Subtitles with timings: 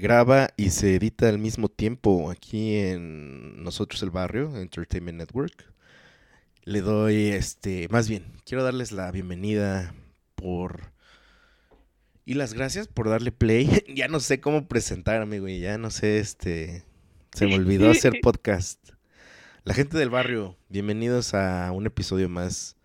[0.00, 5.72] Graba y se edita al mismo tiempo aquí en nosotros el barrio, Entertainment Network.
[6.64, 9.94] Le doy este, más bien, quiero darles la bienvenida
[10.34, 10.92] por
[12.24, 13.84] y las gracias por darle play.
[13.94, 16.84] ya no sé cómo presentarme, güey, ya no sé, este,
[17.32, 18.90] se me olvidó hacer podcast.
[19.64, 22.76] La gente del barrio, bienvenidos a un episodio más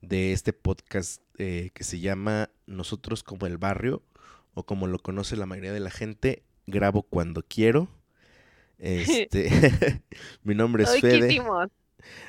[0.00, 4.02] de este podcast eh, que se llama Nosotros como el barrio
[4.54, 7.88] o como lo conoce la mayoría de la gente, grabo cuando quiero.
[8.78, 9.48] Este,
[10.42, 11.28] mi nombre es Hoy Fede.
[11.28, 11.70] quisimos.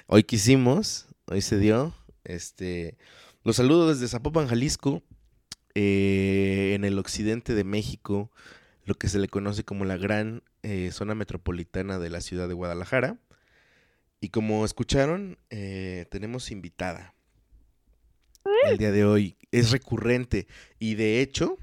[0.05, 1.93] Hoy quisimos, hoy se dio.
[2.23, 2.97] Este,
[3.43, 5.03] los saludo desde Zapopan, Jalisco,
[5.75, 8.31] eh, en el occidente de México,
[8.85, 12.53] lo que se le conoce como la gran eh, zona metropolitana de la ciudad de
[12.53, 13.19] Guadalajara.
[14.21, 17.13] Y como escucharon, eh, tenemos invitada.
[18.69, 20.47] El día de hoy es recurrente
[20.79, 21.57] y de hecho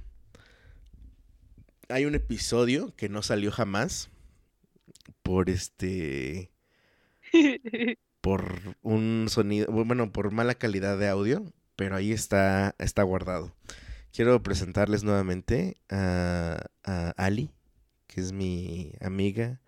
[1.89, 4.11] hay un episodio que no salió jamás
[5.23, 6.51] por este
[8.21, 11.45] por un sonido, bueno, por mala calidad de audio,
[11.77, 13.55] pero ahí está, está guardado.
[14.13, 17.51] Quiero presentarles nuevamente a, a Ali,
[18.07, 19.61] que es mi amiga,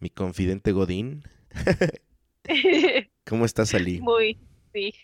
[0.00, 1.22] mi confidente Godín.
[3.24, 4.00] ¿Cómo estás, Ali?
[4.00, 4.38] Muy,
[4.72, 4.94] sí.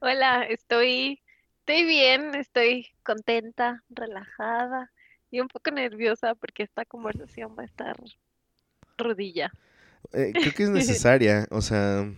[0.00, 1.20] Hola, estoy,
[1.60, 4.90] estoy bien, estoy contenta, relajada
[5.30, 7.96] y un poco nerviosa porque esta conversación va a estar
[8.98, 9.52] rodilla.
[10.12, 12.12] Eh, creo que es necesaria, o sea,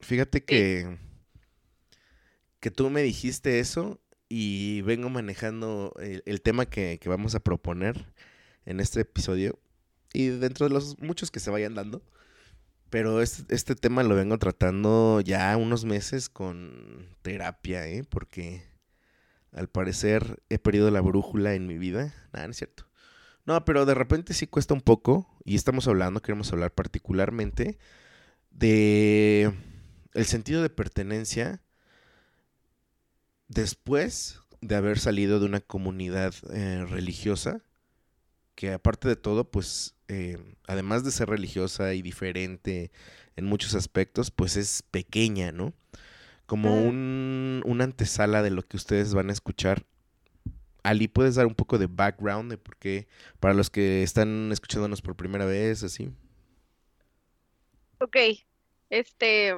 [0.00, 0.98] fíjate que,
[2.60, 7.40] que tú me dijiste eso y vengo manejando el, el tema que, que vamos a
[7.40, 8.06] proponer
[8.64, 9.58] en este episodio
[10.12, 12.02] y dentro de los muchos que se vayan dando.
[12.90, 18.04] Pero este, este tema lo vengo tratando ya unos meses con terapia, ¿eh?
[18.04, 18.64] Porque
[19.52, 22.14] al parecer he perdido la brújula en mi vida.
[22.32, 22.86] Nada, no es cierto.
[23.44, 25.28] No, pero de repente sí cuesta un poco.
[25.44, 27.78] Y estamos hablando, queremos hablar particularmente
[28.50, 29.52] de
[30.14, 31.62] el sentido de pertenencia
[33.48, 37.62] después de haber salido de una comunidad eh, religiosa
[38.54, 42.92] que aparte de todo, pues, eh, además de ser religiosa y diferente
[43.36, 45.72] en muchos aspectos, pues es pequeña, ¿no?
[46.52, 46.88] Como Mm.
[46.88, 49.84] un, una antesala de lo que ustedes van a escuchar.
[50.84, 53.06] Ali, ¿puedes dar un poco de background de por qué,
[53.40, 56.12] para los que están escuchándonos por primera vez, así?
[58.00, 58.16] Ok,
[58.90, 59.48] este,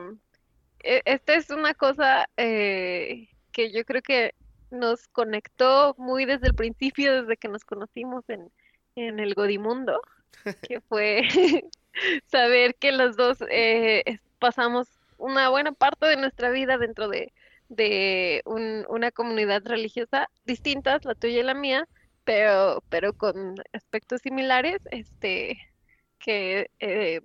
[0.81, 4.35] e- esta es una cosa eh, que yo creo que
[4.71, 8.53] nos conectó muy desde el principio, desde que nos conocimos en,
[8.97, 10.01] en el Godimundo,
[10.69, 11.23] que fue
[12.27, 14.05] saber que los dos eh,
[14.41, 14.89] pasamos
[15.25, 17.33] una buena parte de nuestra vida dentro de,
[17.69, 21.89] de un- una comunidad religiosa distintas, la tuya y la mía,
[22.25, 25.59] pero, pero con aspectos similares, este,
[26.19, 27.21] que eh,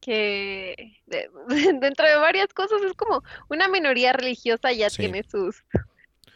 [0.00, 1.30] que de-
[1.80, 4.98] dentro de varias cosas es como una minoría religiosa ya Sí.
[5.02, 5.64] tiene sus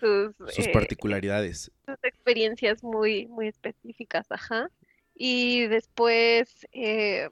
[0.00, 1.72] sus, Sus eh, particularidades.
[1.84, 4.70] sus experiencias muy muy específicas, ajá.
[5.14, 7.28] Y después eh,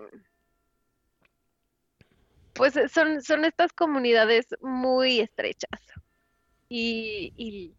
[2.56, 5.81] pues son son estas comunidades muy estrechas
[6.69, 7.75] y, y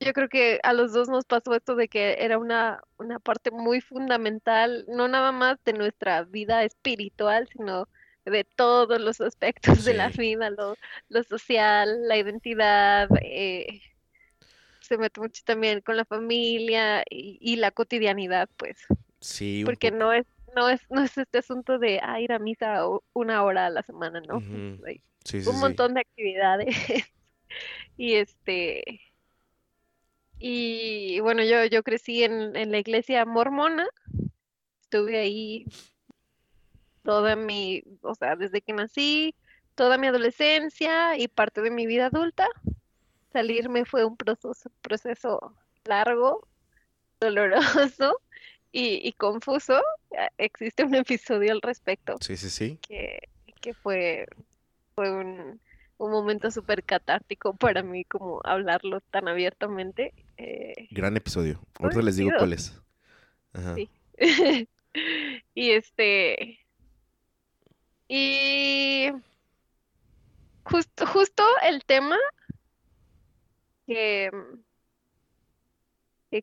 [0.00, 3.50] yo creo que a los dos nos pasó esto de que era una, una parte
[3.50, 7.88] muy fundamental, no nada más de nuestra vida espiritual, sino
[8.26, 10.76] de todos los aspectos de la vida, lo,
[11.08, 13.80] lo social, la identidad, eh,
[14.80, 18.76] se mete mucho también con la familia y, y la cotidianidad, pues.
[19.20, 19.98] Sí, porque poco.
[19.98, 23.66] no es, no es, no es este asunto de ah, ir a misa una hora
[23.66, 24.42] a la semana, ¿no?
[24.86, 25.60] Hay Sí, un sí.
[25.60, 26.68] montón de actividades
[27.96, 29.00] y este
[30.38, 33.88] y bueno yo yo crecí en, en la iglesia mormona,
[34.82, 35.66] estuve ahí
[37.04, 39.34] toda mi, o sea, desde que nací,
[39.74, 42.48] toda mi adolescencia y parte de mi vida adulta.
[43.32, 45.54] Salirme fue un proceso, proceso
[45.84, 46.48] largo,
[47.20, 48.20] doloroso
[48.74, 49.78] y, y confuso.
[50.10, 52.78] Eh, Existe un episodio al respecto Sí, sí, sí.
[52.86, 53.28] que,
[53.60, 54.26] que fue,
[54.94, 55.60] fue un,
[55.98, 60.12] un momento súper catártico para mí, como hablarlo tan abiertamente.
[60.36, 61.60] Eh, Gran episodio.
[61.78, 62.78] Ahorita les digo cuál es.
[63.52, 63.74] Ajá.
[63.76, 63.88] Sí.
[65.56, 66.60] Y este,
[68.06, 69.08] y
[70.62, 72.16] justo, justo el tema
[73.88, 74.30] que,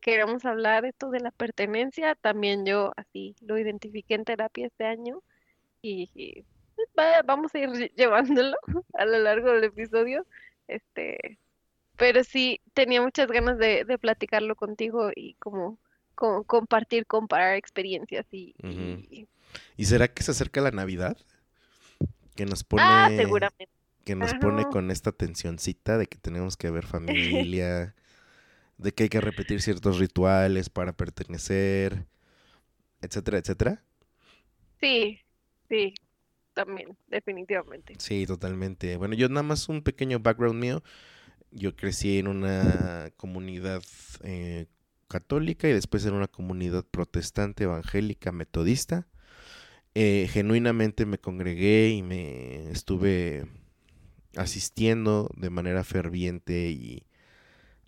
[0.00, 5.22] queremos hablar, esto de la pertenencia, también yo así lo identifiqué en terapia este año
[5.82, 6.44] y, y,
[6.76, 8.56] pues, va- vamos a ir lle- llevándolo
[8.94, 10.26] a lo largo del episodio.
[10.68, 11.38] Este,
[11.96, 15.78] pero sí tenía muchas ganas de, de platicarlo contigo y como,
[16.14, 19.28] como compartir, comparar experiencias y, y-
[19.76, 21.16] ¿Y será que se acerca la Navidad?
[22.34, 23.68] Que nos Ah, pone, seguramente.
[24.04, 27.94] que nos pone con esta tensioncita de que tenemos que ver familia,
[28.82, 32.06] de que hay que repetir ciertos rituales para pertenecer,
[33.00, 33.84] etcétera, etcétera.
[34.80, 35.20] Sí,
[35.68, 35.94] sí,
[36.54, 37.94] también, definitivamente.
[37.98, 38.96] Sí, totalmente.
[38.96, 40.82] Bueno, yo nada más un pequeño background mío.
[41.50, 43.82] Yo crecí en una comunidad
[44.22, 44.66] eh,
[45.08, 49.06] católica y después en una comunidad protestante, evangélica, metodista.
[49.94, 53.44] Eh, genuinamente me congregué y me estuve
[54.36, 57.04] asistiendo de manera ferviente y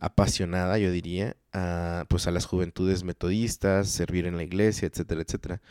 [0.04, 5.62] apasionada, yo diría, a, pues a las juventudes metodistas, servir en la iglesia, etcétera, etcétera.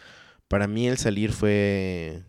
[0.47, 2.23] Para mí el salir fue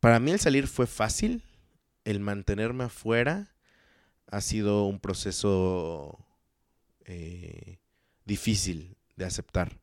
[0.00, 1.44] para mí el salir fue fácil,
[2.04, 3.54] el mantenerme afuera
[4.26, 6.18] ha sido un proceso
[7.04, 7.78] eh,
[8.24, 9.80] difícil de aceptar.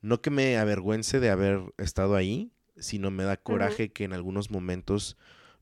[0.00, 4.50] No que me avergüence de haber estado ahí, sino me da coraje que en algunos
[4.50, 5.16] momentos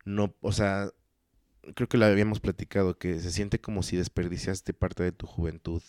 [0.04, 0.90] no, o sea,
[1.74, 5.82] creo que lo habíamos platicado, que se siente como si desperdiciaste parte de tu juventud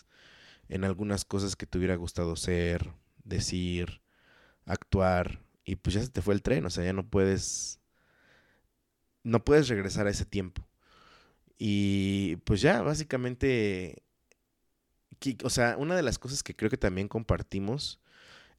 [0.70, 2.94] en algunas cosas que te hubiera gustado ser,
[3.24, 4.02] decir,
[4.66, 7.80] actuar, y pues ya se te fue el tren, o sea, ya no puedes,
[9.24, 10.68] no puedes regresar a ese tiempo.
[11.58, 14.04] Y pues ya, básicamente,
[15.44, 18.00] o sea, una de las cosas que creo que también compartimos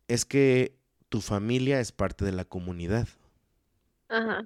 [0.09, 0.77] es que
[1.09, 3.09] tu familia es parte de la comunidad.
[4.09, 4.43] Ajá,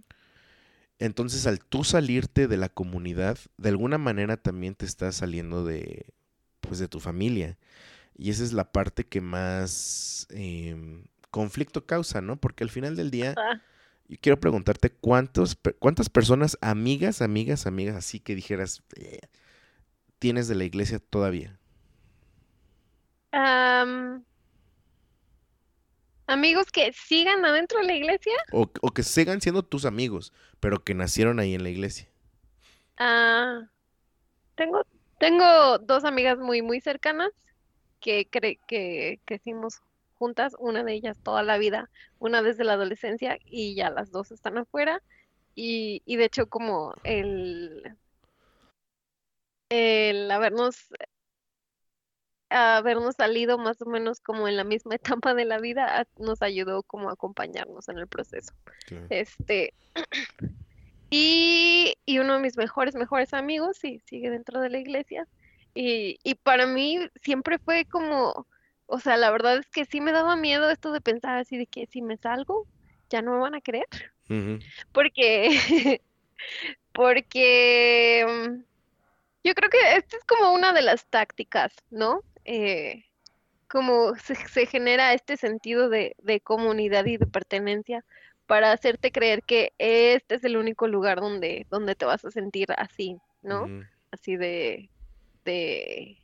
[1.01, 6.07] Entonces, al tú salirte de la comunidad, de alguna manera también te estás saliendo de,
[6.61, 7.59] pues, de tu familia.
[8.17, 12.37] Y esa es la parte que más em, conflicto causa, ¿no?
[12.41, 13.41] Porque al final del día,
[14.09, 19.21] yo quiero preguntarte cuántos, cuántas personas, amigas, amigas, amigas, así que dijeras, "Eh",
[20.19, 21.59] tienes de la iglesia todavía.
[26.31, 28.35] Amigos que sigan adentro de la iglesia.
[28.53, 32.09] O, o que sigan siendo tus amigos, pero que nacieron ahí en la iglesia.
[32.99, 33.63] Ah,
[34.55, 34.85] tengo,
[35.19, 37.31] tengo dos amigas muy, muy cercanas
[38.01, 39.81] que, cre que crecimos
[40.15, 44.31] juntas, una de ellas toda la vida, una desde la adolescencia y ya las dos
[44.31, 45.03] están afuera.
[45.55, 47.97] Y, y de hecho como el,
[49.71, 50.77] el habernos,
[52.51, 56.83] habernos salido más o menos como en la misma etapa de la vida nos ayudó
[56.83, 58.53] como a acompañarnos en el proceso.
[58.87, 59.07] Claro.
[59.11, 59.73] Este,
[61.11, 65.27] y, y uno de mis mejores, mejores amigos, sí, sigue dentro de la iglesia.
[65.75, 68.47] Y, y para mí siempre fue como,
[68.87, 71.67] o sea, la verdad es que sí me daba miedo esto de pensar así de
[71.67, 72.67] que si me salgo,
[73.09, 73.59] ya no me van a.
[73.59, 74.59] Ujú,
[74.93, 75.49] Porque,
[76.93, 78.63] porque mm,
[79.45, 82.23] yo creo que esta es como una de las tácticas, ¿no?
[82.45, 83.05] Eh,
[83.69, 88.05] como se, se genera este sentido de, de comunidad y de pertenencia
[88.47, 92.69] para hacerte creer que este es el único lugar donde, donde te vas a sentir
[92.77, 93.67] así, ¿no?
[94.11, 94.91] Así de,
[95.45, 96.19] de,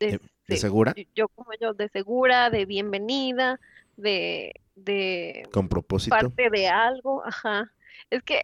[0.00, 0.94] ¿De, de, de se- segura?
[1.14, 3.60] yo como yo, de segura, de bienvenida,
[3.96, 6.28] de, de Con propósito.
[6.28, 7.72] parte de algo, ajá.
[8.10, 8.42] Es que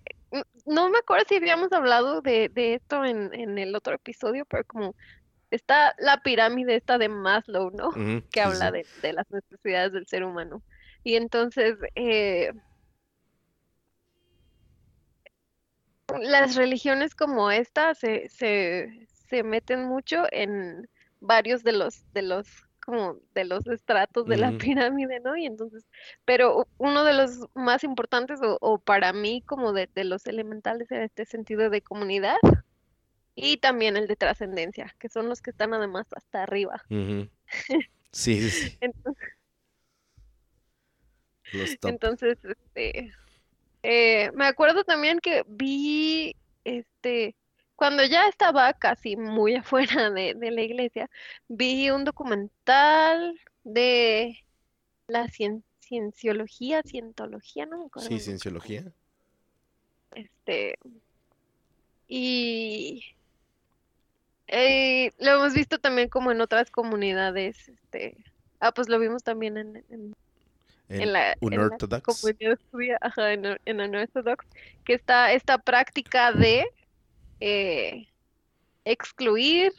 [0.67, 4.65] no me acuerdo si habíamos hablado de, de esto en, en el otro episodio, pero
[4.65, 4.95] como
[5.55, 7.91] está la pirámide esta de Maslow, ¿no?
[7.93, 8.73] Que sí, habla sí.
[8.73, 10.63] de, de las necesidades del ser humano.
[11.05, 12.53] Y entonces, eh,
[16.21, 20.89] las religiones como esta se, se, se meten mucho en
[21.21, 22.47] varios de los, de los
[22.85, 25.37] como de los estratos de la pirámide, ¿no?
[25.37, 25.87] Y entonces,
[26.25, 31.25] pero uno de los más importantes, o, para mí como de, los elementales en este
[31.25, 32.39] sentido de comunidad,
[33.35, 36.83] y también el de trascendencia, que son los que están además hasta arriba.
[38.15, 38.79] Sí, sí.
[41.83, 43.15] Entonces, este,
[43.83, 47.35] eh, me acuerdo también que vi, este,
[47.75, 51.11] cuando ya estaba casi muy afuera de, la iglesia,
[51.49, 54.39] vi un documental de
[55.07, 55.29] la
[55.81, 58.09] cienciología, cientología, no me acuerdo.
[58.09, 58.93] Sí, cienciología.
[60.15, 60.79] Este,
[62.07, 63.03] y
[64.55, 68.19] eh, lo hemos visto también como en otras comunidades, este,
[68.61, 69.83] ah, pues lo vimos también en,
[70.91, 72.21] en, la, Unorthodox.
[72.21, 72.59] comunidad
[73.01, 74.45] ajá, en, en Unorthodox,
[74.85, 76.67] que está esta práctica de
[77.41, 78.09] eh,
[78.85, 79.73] excluir,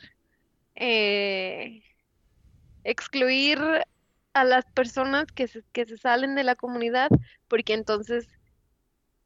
[0.74, 1.84] eh,
[2.84, 3.60] excluir
[4.34, 7.10] a las personas que se, que se salen de la comunidad,
[7.48, 8.28] porque entonces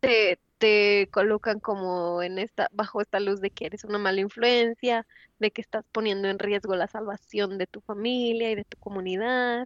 [0.02, 5.06] te, te colocan como en esta, bajo esta luz de que eres una mala influencia,
[5.40, 9.64] de que estás poniendo en riesgo la salvación de tu familia y de tu comunidad,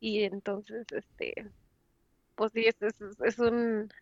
[0.00, 1.50] y entonces, este,
[2.34, 2.94] pues sí, es, es,
[3.24, 3.92] es un,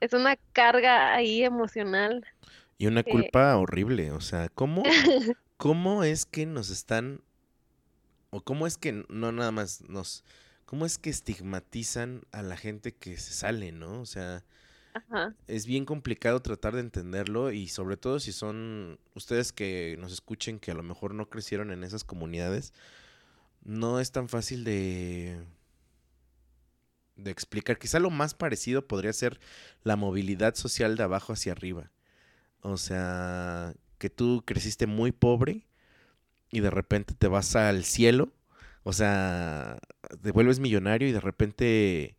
[0.00, 2.24] es una carga ahí emocional
[2.82, 4.82] y una culpa horrible, o sea, ¿cómo,
[5.56, 7.20] ¿cómo es que nos están,
[8.30, 10.24] o cómo es que no nada más nos,
[10.64, 14.00] cómo es que estigmatizan a la gente que se sale, ¿no?
[14.00, 14.42] O sea,
[15.46, 20.58] es bien complicado tratar de entenderlo y sobre todo si son ustedes que nos escuchen
[20.58, 22.72] que a lo mejor no crecieron en esas comunidades,
[23.64, 25.38] no es tan fácil de
[27.16, 27.78] de explicar.
[27.78, 29.40] Quizá lo más parecido podría ser
[29.84, 31.90] la movilidad social de abajo hacia arriba.
[32.60, 35.66] O sea, que tú creciste muy pobre
[36.50, 38.32] y de repente te vas al cielo.
[38.84, 39.78] O sea,
[40.22, 42.16] te vuelves millonario y de repente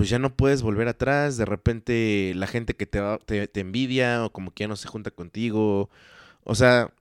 [0.00, 3.02] pues ya no puedes volver atrás, de repente la gente que te,
[3.48, 5.90] te, envidia o como que ya no se junta contigo,
[6.42, 6.94] o sea,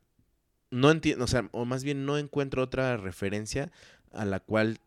[0.70, 3.72] no entiendo, o sea, o más bien no encuentro otra referencia
[4.12, 4.80] a la cual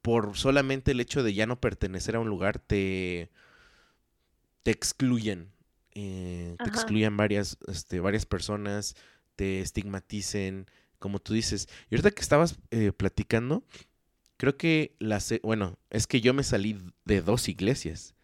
[0.00, 3.28] por solamente el hecho de ya no pertenecer a un lugar te,
[4.62, 5.50] te excluyen.
[5.90, 8.94] Eh, te excluyen varias, este, varias personas,
[9.34, 10.66] te estigmaticen,
[11.00, 11.68] como tú dices.
[11.90, 13.64] Y ahorita que estabas eh, platicando,
[14.38, 15.20] creo que la...
[15.42, 18.14] Bueno, es que yo me salí de dos iglesias.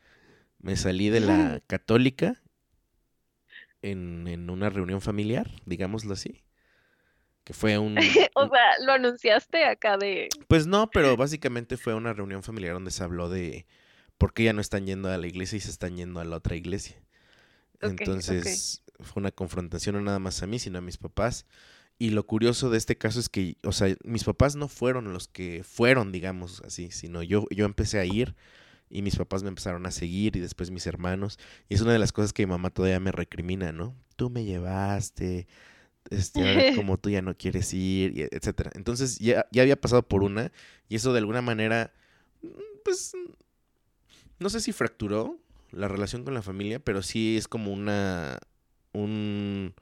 [0.61, 2.42] Me salí de la católica
[3.83, 6.42] en, en una reunión familiar, digámoslo así.
[7.44, 7.99] Que fue un...
[8.35, 10.30] o sea, lo anunciaste acá de...
[10.49, 13.66] Pues no, pero básicamente fue una reunión familiar donde se habló de
[14.16, 16.56] porque ya no están yendo a la iglesia y se están yendo a la otra
[16.56, 16.97] iglesia.
[17.80, 21.47] Entonces fue una confrontación no nada más a mí, sino a mis papás.
[21.99, 25.29] Y lo curioso de este caso es que, o sea, mis papás no fueron los
[25.29, 28.35] que fueron, digamos así, sino yo, yo empecé a ir
[28.91, 31.39] y mis papás me empezaron a seguir y después mis hermanos.
[31.69, 33.95] Y es una de las cosas que mi mamá todavía me recrimina, ¿no?
[34.17, 35.47] Tú me llevaste,
[36.11, 38.73] este, ahora como tú ya no quieres ir, etcétera.
[38.75, 40.53] Entonces ya, ya había pasado por una
[40.89, 41.93] y eso de alguna manera,
[42.85, 43.13] pues
[44.39, 45.39] no sé si fracturó
[45.71, 48.39] la relación con la familia, pero sí es como una,
[48.93, 49.75] un,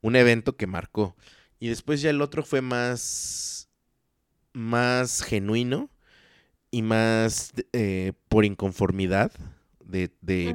[0.00, 1.16] un evento que marcó.
[1.64, 3.70] Y después ya el otro fue más,
[4.52, 5.88] más genuino
[6.70, 9.32] y más eh, por inconformidad
[9.82, 10.54] de, de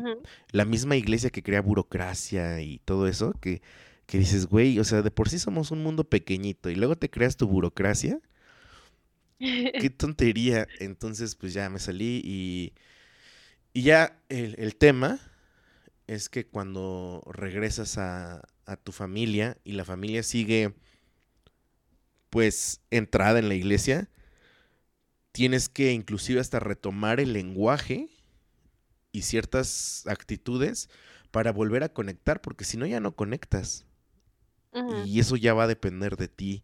[0.51, 3.63] la misma iglesia que crea burocracia y todo eso, que,
[4.06, 7.10] que dices, güey, o sea, de por sí somos un mundo pequeñito y luego te
[7.10, 8.20] creas tu burocracia.
[9.39, 10.68] Qué tontería.
[10.80, 12.74] Entonces, pues ya me salí y
[13.74, 15.20] y ya el, tema
[16.08, 18.44] es que cuando regresas a,
[18.84, 20.75] tu familia y la familia sigue
[22.29, 24.09] pues entrada en la iglesia,
[25.31, 28.09] tienes que inclusive hasta retomar el lenguaje
[29.12, 30.89] y ciertas actitudes
[31.31, 33.86] para volver a conectar, porque si no ya no conectas.
[35.05, 36.63] Y eso ya va a depender de ti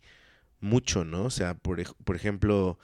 [0.60, 1.25] mucho, ¿no?
[1.25, 2.77] O sea, por, por ejemplo,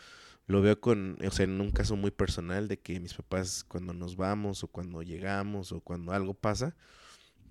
[0.47, 3.93] lo veo con, o sea, en un caso muy personal de que mis papás cuando
[3.93, 6.75] nos vamos o cuando llegamos o cuando algo pasa,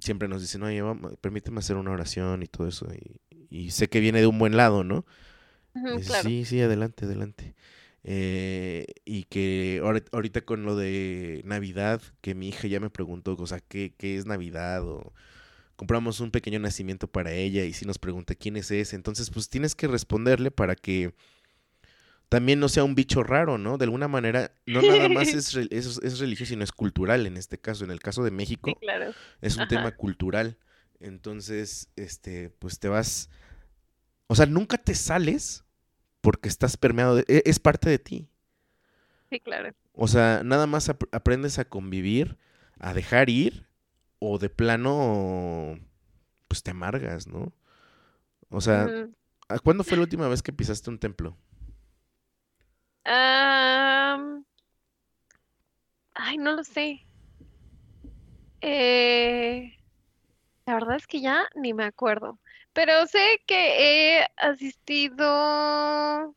[0.00, 2.86] siempre nos dicen, oye, vamos, permíteme hacer una oración y todo eso.
[2.92, 3.20] Y,
[3.70, 5.04] sé que viene de un buen lado, ¿no?
[6.22, 7.54] Sí, sí, adelante, adelante.
[8.02, 13.46] Eh, y que ahorita con lo de Navidad, que mi hija ya me preguntó, o
[13.46, 14.82] sea, ¿qué, qué es Navidad?
[14.86, 15.12] O
[15.76, 18.96] compramos un pequeño nacimiento para ella y si nos pregunta quién es ese.
[18.96, 21.14] Entonces, pues tienes que responderle para que
[22.28, 23.76] también no sea un bicho raro, ¿no?
[23.76, 27.84] De alguna manera, no nada más es, es, religioso, sino es cultural en este caso.
[27.84, 28.70] En el caso de México,
[29.40, 30.56] es un tema cultural.
[31.00, 33.30] Entonces, este, pues te vas
[34.28, 35.64] O sea, nunca te sales
[36.20, 38.28] porque estás permeado, de- e- es parte de ti.
[39.30, 39.72] Sí, claro.
[39.92, 42.38] O sea, nada más ap- aprendes a convivir,
[42.78, 43.66] a dejar ir,
[44.18, 45.78] o de plano,
[46.48, 47.52] pues te amargas, ¿no?
[48.50, 48.88] O sea.
[49.48, 51.36] ¿a ¿cuándo fue la última vez que pisaste un templo?
[56.14, 57.04] Ay, no lo sé.
[58.60, 59.72] Eh,
[60.66, 62.38] la verdad es que ya ni me acuerdo.
[62.72, 66.34] Pero sé que he asistido,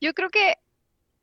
[0.00, 0.56] yo creo que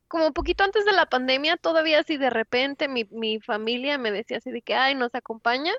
[0.07, 4.37] como poquito antes de la pandemia, todavía así de repente mi, mi familia me decía
[4.37, 5.77] así de que, ay, ¿nos acompañas?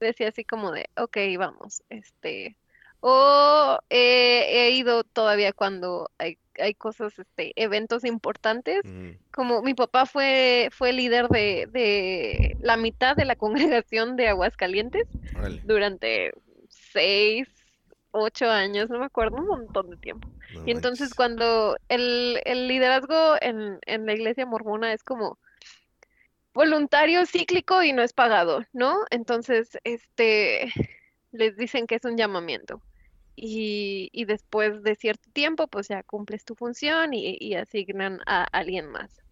[0.00, 2.56] Decía así como de, ok, vamos, este,
[3.00, 8.82] o he ido todavía cuando hay, hay cosas, este, eventos importantes,
[9.32, 15.04] como mi papá fue, fue líder de, de la mitad de la congregación de Aguascalientes
[15.34, 16.32] Órale, durante
[16.68, 17.48] seis,
[18.12, 20.28] ocho años, no me acuerdo, un montón de tiempo.
[20.54, 21.14] no Y entonces manches.
[21.14, 25.38] cuando el, el liderazgo en, en la iglesia mormona es como
[26.54, 29.04] voluntario, cíclico y no es pagado, ¿no?
[29.10, 30.72] Entonces, este,
[31.32, 32.82] les dicen que es un llamamiento.
[33.36, 38.44] Y, y después de cierto tiempo, pues ya cumples tu función y, y asignan a
[38.44, 39.22] alguien más.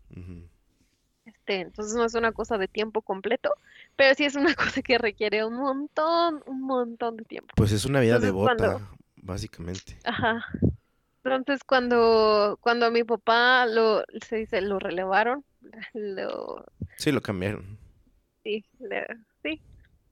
[1.24, 3.52] Este, entonces no es una cosa de tiempo completo,
[3.96, 7.52] pero sí es una cosa que requiere un montón, un montón de tiempo.
[7.56, 9.98] Pues es una vida Entonces, cuando- devota, básicamente.
[10.04, 10.44] Ajá.
[11.24, 15.44] Entonces cuando, cuando a mi papá lo, se dice, lo relevaron,
[15.92, 16.64] lo,
[16.96, 17.76] Sí, lo cambiaron.
[18.42, 19.06] sí, le-
[19.42, 19.60] sí,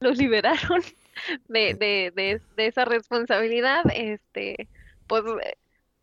[0.00, 0.82] lo liberaron
[1.48, 4.68] de, de, de, de esa responsabilidad, este,
[5.06, 5.56] pues eh,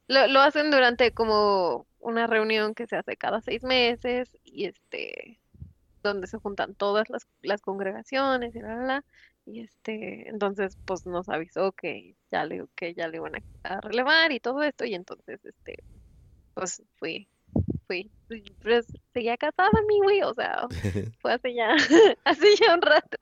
[0.07, 5.39] lo, lo hacen durante como una reunión que se hace cada seis meses y este,
[6.03, 9.05] donde se juntan todas las, las congregaciones y la, la, la,
[9.45, 14.31] y este, entonces pues nos avisó que ya le, que ya le iban a, relevar
[14.31, 15.83] y todo esto y entonces este,
[16.53, 17.27] pues fui,
[17.87, 18.11] fui,
[18.61, 20.67] pues seguía casada mi güey, o sea,
[21.21, 21.75] fue hace ya,
[22.25, 23.17] hace ya un rato.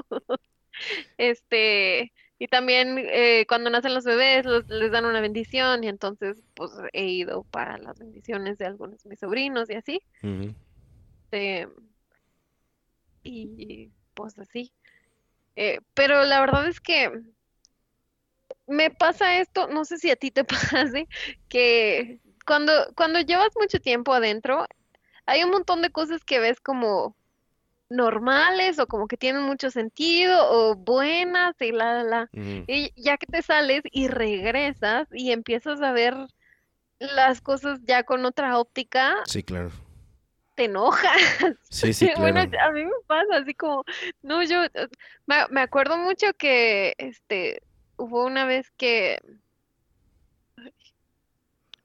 [1.17, 6.37] Este, y también eh, cuando nacen los bebés los- les dan una bendición y entonces
[6.55, 10.01] pues he ido para las bendiciones de algunos de mis sobrinos y así.
[11.31, 11.67] Este,
[13.23, 14.71] y pues así.
[15.55, 17.11] Eh, pero la verdad es que
[18.67, 20.43] me pasa esto, no sé si a ti te
[20.97, 21.07] pase,
[21.49, 24.65] que cuando, cuando llevas mucho tiempo adentro,
[25.25, 27.15] hay un montón de cosas que ves como
[27.91, 32.29] normales o como que tienen mucho sentido o buenas y la, la, la.
[32.31, 36.15] Y ya que te sales y regresas y empiezas a ver
[36.99, 39.71] las cosas ya con otra óptica, Sí, claro.
[40.55, 41.11] te enojas.
[41.69, 42.69] Sí, sí, Bueno, claro.
[42.69, 43.83] a mí me pasa así como,
[44.21, 44.87] no, yo eh,
[45.25, 47.61] me, me acuerdo mucho que este
[47.97, 49.17] hubo una vez que
[50.57, 50.73] Ay,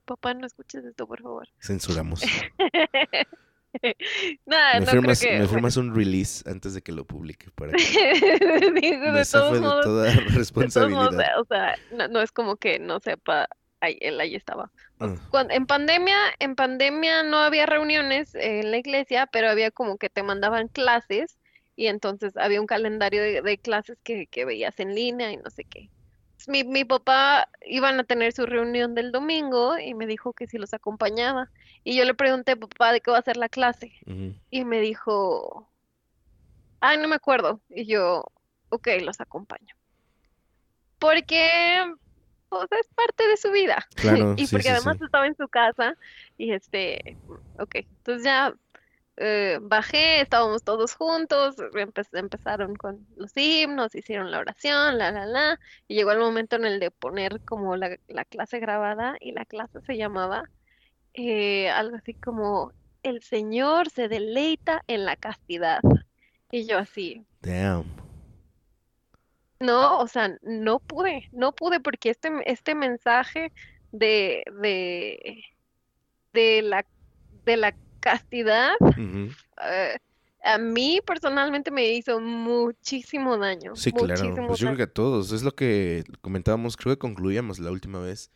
[0.05, 1.49] papá, no escuches esto, por favor.
[1.61, 2.23] Censuramos.
[4.47, 7.51] Nada, Me no creo firmas, que me firmas un release antes de que lo publique
[7.53, 7.85] para que
[8.81, 9.93] Digo, me de toda de todos modos,
[10.35, 11.41] responsabilidad.
[11.41, 13.49] o sea, no, no es como que no sepa,
[13.81, 14.73] ay, él ahí estaba.
[15.01, 19.99] Ah, Cuando, en pandemia, en pandemia no había reuniones en la iglesia, pero había como
[19.99, 21.39] que te mandaban clases
[21.77, 25.51] y entonces había un calendario de, de clases que, que veías en línea y no
[25.51, 25.91] sé qué.
[26.49, 30.59] Mi, mi papá iban a tener su reunión del domingo y me dijo que si
[30.59, 31.51] los acompañaba.
[31.83, 33.93] Y yo le pregunté, papá, ¿de qué va a ser la clase?
[34.51, 35.69] Y me dijo,
[36.81, 37.61] ay, no me acuerdo.
[37.69, 38.25] Y yo,
[38.69, 39.75] ok, los acompaño.
[40.99, 41.95] Porque,
[42.49, 43.87] pues, es parte de su vida.
[43.95, 45.05] Claro, Y sí, porque sí, además sí.
[45.05, 45.97] estaba en su casa
[46.39, 47.17] y este,
[47.59, 48.55] ok, entonces ya
[49.17, 55.27] eh, bajé, estábamos todos juntos, empe- empezaron con los himnos, hicieron la oración, la, la,
[55.27, 59.33] la, y llegó el momento en el de poner como la, la clase grabada y
[59.33, 60.45] la clase se llamaba
[61.15, 65.81] eh, algo así como El Señor se deleita en la castidad.
[66.51, 67.85] Y yo así, Damn.
[69.61, 73.53] no, o sea, no pude, no pude porque este, este mensaje
[73.91, 75.45] de, de,
[76.33, 76.87] de la,
[77.45, 77.77] de la
[78.07, 78.73] castidad,
[79.63, 79.97] eh,
[80.45, 84.43] a mí personalmente me hizo muchísimo daño, Sí, claro.
[84.47, 85.33] Pues yo creo que a todos.
[85.33, 88.31] Es lo que comentábamos, creo que concluíamos la última vez,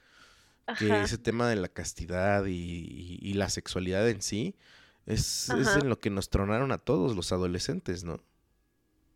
[0.75, 4.57] que Ajá, ese tema de la castidad y, y- y la sexualidad en sí
[5.07, 8.23] es, es en lo que nos tronaron a todos los adolescentes, ¿no?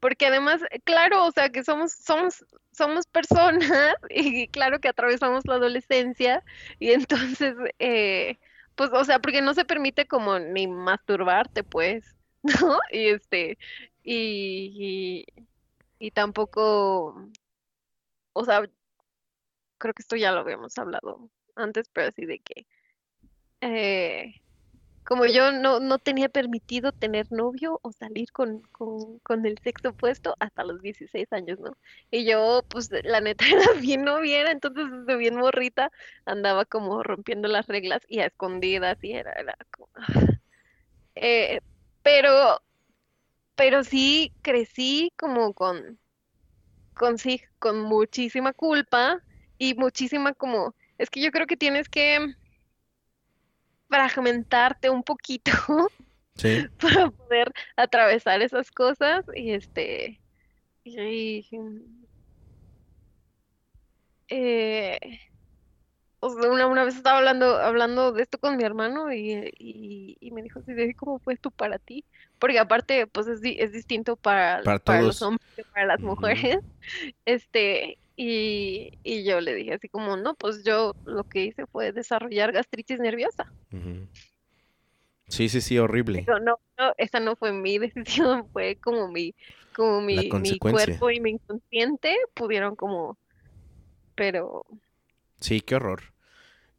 [0.00, 5.54] Porque además, claro, o sea, que somos, somos, somos personas y claro que atravesamos la
[5.54, 6.44] adolescencia
[6.78, 8.38] y entonces, eh,
[8.76, 12.78] pues, o sea, porque no se permite como ni masturbarte, pues, ¿no?
[12.90, 13.58] Y este,
[14.02, 15.26] y,
[15.98, 17.30] y, y tampoco,
[18.32, 18.62] o sea,
[19.78, 22.66] creo que esto ya lo habíamos hablado antes, pero así de que
[23.60, 24.42] eh,
[25.04, 29.90] como yo no, no tenía permitido tener novio o salir con, con, con el sexo
[29.90, 31.76] opuesto hasta los 16 años, ¿no?
[32.10, 35.92] Y yo, pues, la neta era bien noviera, entonces desde bien morrita
[36.24, 39.88] andaba como rompiendo las reglas y a escondidas y era, era como...
[41.16, 41.60] Eh,
[42.02, 42.60] pero,
[43.54, 46.00] pero sí crecí como con,
[46.94, 49.22] con sí, con muchísima culpa
[49.56, 52.34] y muchísima como, es que yo creo que tienes que
[53.88, 55.52] fragmentarte un poquito
[56.36, 56.66] Sí.
[56.80, 60.20] para poder atravesar esas cosas y este
[60.82, 61.46] y,
[64.28, 64.98] eh,
[66.18, 70.16] o sea, una, una vez estaba hablando hablando de esto con mi hermano y, y,
[70.20, 72.04] y me dijo así cómo fue esto para ti
[72.38, 76.58] porque aparte pues es, es distinto para, Para para los hombres que para las mujeres.
[77.24, 81.92] Este y, y yo le dije así como no pues yo lo que hice fue
[81.92, 83.52] desarrollar gastritis nerviosa.
[85.28, 86.24] Sí, sí, sí, horrible.
[86.26, 86.58] No, no,
[86.98, 89.34] esa no fue mi decisión, fue como mi,
[89.74, 93.18] como mi, mi cuerpo y mi inconsciente pudieron como,
[94.14, 94.64] pero
[95.40, 96.02] Sí, qué horror.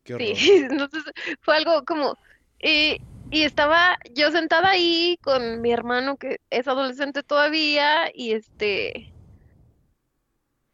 [0.04, 0.36] Qué horror.
[0.36, 1.04] sí, entonces
[1.42, 2.18] fue algo como,
[2.60, 3.00] y,
[3.32, 9.12] y estaba yo sentada ahí con mi hermano que es adolescente todavía y este,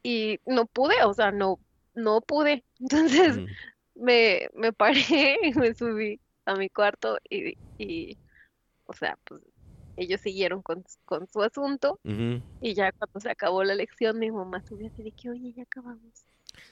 [0.03, 1.59] y no pude, o sea, no,
[1.93, 3.39] no pude, entonces
[3.95, 8.17] me, me paré y me subí a mi cuarto y, y
[8.85, 9.41] o sea, pues
[9.97, 11.99] ellos siguieron con, con su asunto
[12.61, 15.63] y ya cuando se acabó la lección mi mamá subió así de que, oye, ya
[15.63, 16.25] acabamos,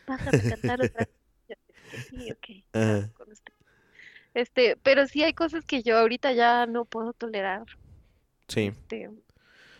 [0.07, 1.57] bájate a cantar otra vez.
[2.09, 3.53] Sí, ok, con usted".
[4.33, 7.65] Este, pero sí hay cosas que yo ahorita ya no puedo tolerar.
[8.47, 8.67] Sí.
[8.67, 9.09] Este,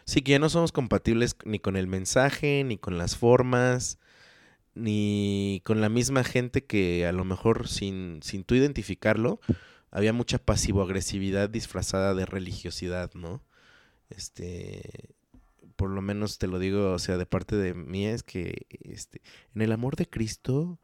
[0.10, 4.00] Sí, que ya no somos compatibles ni con el mensaje, ni con las formas,
[4.74, 9.40] ni con la misma gente que a lo mejor sin, sin tú identificarlo,
[9.92, 13.44] había mucha pasivo-agresividad disfrazada de religiosidad, ¿no?
[14.10, 15.14] Este,
[15.76, 19.22] por lo menos te lo digo, o sea, de parte de mí es que, este,
[19.54, 20.80] en el amor de Cristo,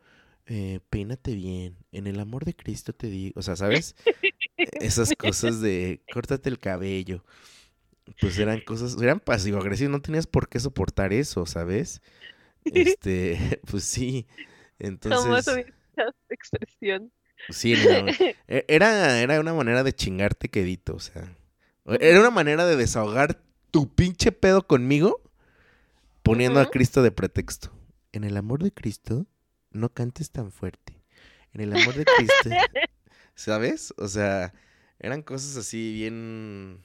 [0.45, 3.95] eh, peínate bien, en el amor de Cristo te digo, o sea, ¿sabes?
[4.79, 7.25] Esas cosas de córtate el cabello
[8.19, 12.01] pues eran cosas, eran pasivo-agresivas, no tenías por qué soportar eso, ¿sabes?
[12.65, 14.25] Este, pues sí,
[14.79, 15.61] entonces, esa
[16.29, 17.11] expresión.
[17.49, 18.07] sí, no,
[18.47, 21.37] e- era, era una manera de chingarte quedito, o sea,
[21.99, 23.39] era una manera de desahogar
[23.69, 25.21] tu pinche pedo conmigo
[26.23, 26.65] poniendo a.
[26.71, 27.71] Cristo de pretexto.
[28.11, 29.27] En el amor de Cristo,
[29.71, 31.03] no cantes tan fuerte.
[31.53, 32.49] En el amor de Cristo,
[33.35, 33.93] ¿sabes?
[33.97, 34.53] O sea,
[34.99, 36.79] eran cosas así bien,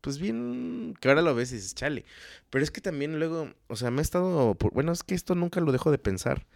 [0.00, 2.04] pues bien, que ahora lo ves y dices, chale.
[2.50, 5.34] Pero es que también luego, o sea, me he estado, por- bueno, es que esto
[5.34, 6.46] nunca lo dejo de pensar,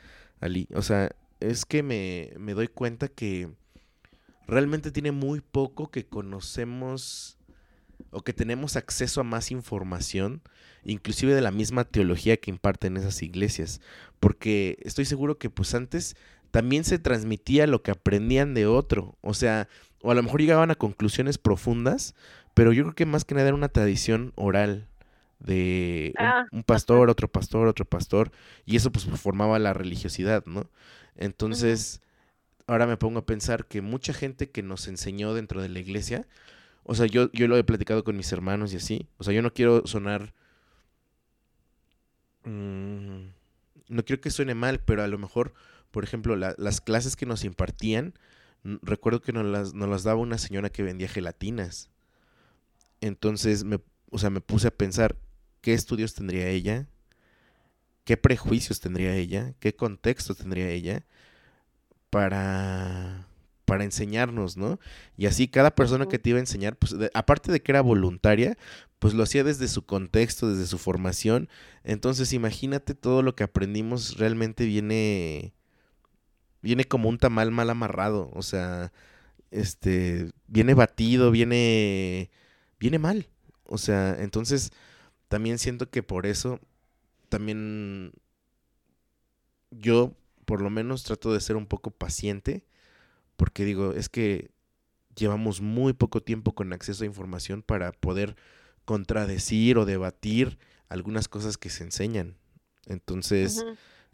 [0.40, 0.68] Ali.
[0.74, 3.48] O sea, es que me, me doy cuenta que
[4.46, 7.38] realmente tiene muy poco que conocemos
[8.10, 10.42] o que tenemos acceso a más información,
[10.84, 13.80] inclusive de la misma teología que imparten esas iglesias.
[14.20, 16.16] Porque estoy seguro que pues antes
[16.50, 19.16] también se transmitía lo que aprendían de otro.
[19.22, 19.68] O sea,
[20.02, 22.14] o a lo mejor llegaban a conclusiones profundas,
[22.54, 24.88] pero yo creo que más que nada era una tradición oral
[25.40, 28.32] de un, Ah, un pastor, otro pastor, otro pastor,
[28.66, 30.70] y eso pues formaba la religiosidad, ¿no?
[31.16, 32.00] Entonces,
[32.66, 36.26] ahora me pongo a pensar que mucha gente que nos enseñó dentro de la iglesia,
[36.84, 39.42] o sea, yo, yo lo he platicado con mis hermanos y así, o sea, yo
[39.42, 40.34] no quiero sonar,
[42.44, 43.28] mm,
[43.88, 45.54] no quiero que suene mal, pero a lo mejor,
[45.90, 48.14] por ejemplo, la- las clases que nos impartían,
[48.64, 51.90] mm, recuerdo que nos las, nos las daba una señora que vendía gelatinas.
[53.02, 55.18] Entonces, me, o sea, me puse a pensar,
[55.62, 56.88] ¿qué estudios tendría ella?
[58.04, 59.54] ¿Qué prejuicios tendría ella?
[59.60, 61.04] ¿Qué contexto tendría ella
[62.10, 63.26] para,
[63.64, 64.78] para enseñarnos, ¿no?
[65.16, 67.80] Y así cada persona que te iba a enseñar, pues de- aparte de que era
[67.80, 68.56] voluntaria,
[68.98, 71.48] pues lo hacía desde su contexto, desde su formación.
[71.84, 75.52] Entonces, imagínate todo lo que aprendimos realmente viene
[76.60, 78.92] viene como un tamal mal amarrado, o sea,
[79.50, 82.30] este viene batido, viene
[82.82, 83.28] viene mal.
[83.62, 84.72] O sea, entonces
[85.28, 86.58] también siento que por eso
[87.28, 88.12] también
[89.70, 92.66] yo por lo menos trato de ser un poco paciente
[93.36, 94.50] porque digo, es que
[95.14, 98.34] llevamos muy poco tiempo con acceso a información para poder
[98.84, 102.36] contradecir o debatir algunas cosas que se enseñan.
[102.86, 103.64] Entonces,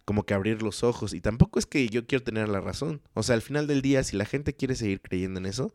[0.04, 1.14] como que abrir los ojos.
[1.14, 3.00] Y tampoco es que yo quiero tener la razón.
[3.14, 5.72] O sea, al final del día, si la gente quiere seguir creyendo en eso,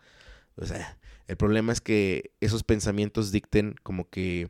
[0.55, 4.49] o sea, el problema es que esos pensamientos dicten como que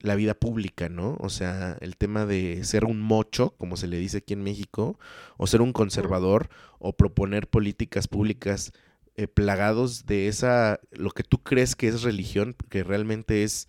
[0.00, 1.16] la vida pública, ¿no?
[1.20, 4.98] O sea, el tema de ser un mocho, como se le dice aquí en México,
[5.36, 8.72] o ser un conservador, o proponer políticas públicas
[9.16, 13.68] eh, plagados de esa, lo que tú crees que es religión, que realmente es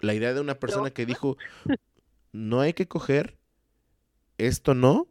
[0.00, 1.36] la idea de una persona que dijo,
[2.32, 3.36] no hay que coger,
[4.38, 5.08] esto no,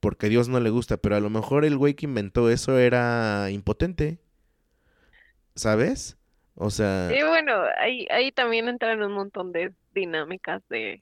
[0.00, 3.50] porque Dios no le gusta, pero a lo mejor el güey que inventó eso era
[3.50, 4.18] impotente,
[5.54, 6.16] ¿sabes?
[6.54, 7.08] O sea...
[7.10, 11.00] Sí, bueno, ahí, ahí también entran un montón de dinámicas de,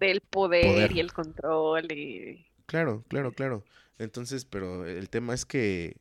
[0.00, 0.92] del poder, Poder.
[0.92, 2.46] y el control y...
[2.66, 3.64] Claro, claro, claro.
[3.98, 5.96] Entonces, pero el tema es que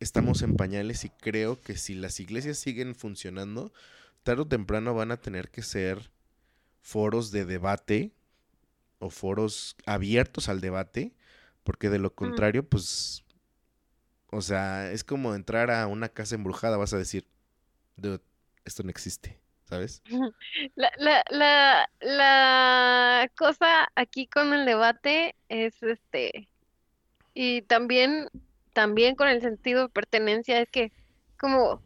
[0.00, 3.72] estamos en pañales y creo que si las iglesias siguen funcionando,
[4.22, 6.10] tarde o temprano van a tener que ser
[6.80, 8.12] foros de debate
[8.98, 11.12] o foros abiertos al debate,
[11.64, 13.24] porque de lo contrario, pues,
[14.30, 17.26] o sea, es como entrar a una casa embrujada, vas a decir,
[17.96, 18.20] "Dude,
[18.64, 20.02] esto no existe, ¿sabes?
[20.76, 26.48] La, la, la, la cosa aquí con el debate es este,
[27.34, 28.28] y también,
[28.72, 30.92] también con el sentido de pertenencia, es que
[31.38, 31.82] como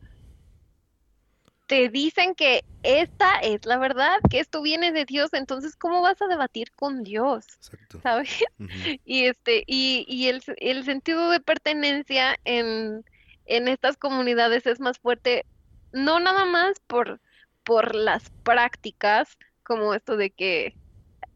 [1.73, 6.21] te dicen que esta es la verdad, que esto viene de Dios, entonces ¿cómo vas
[6.21, 7.47] a debatir con Dios?
[7.47, 7.99] Exacto.
[8.03, 8.45] ¿Sabes?
[9.07, 13.07] Y este, y, y el, el sentido de pertenencia en,
[13.47, 15.47] en estas comunidades es más fuerte,
[15.95, 17.23] no nada más por,
[17.65, 20.77] por las prácticas, como esto de que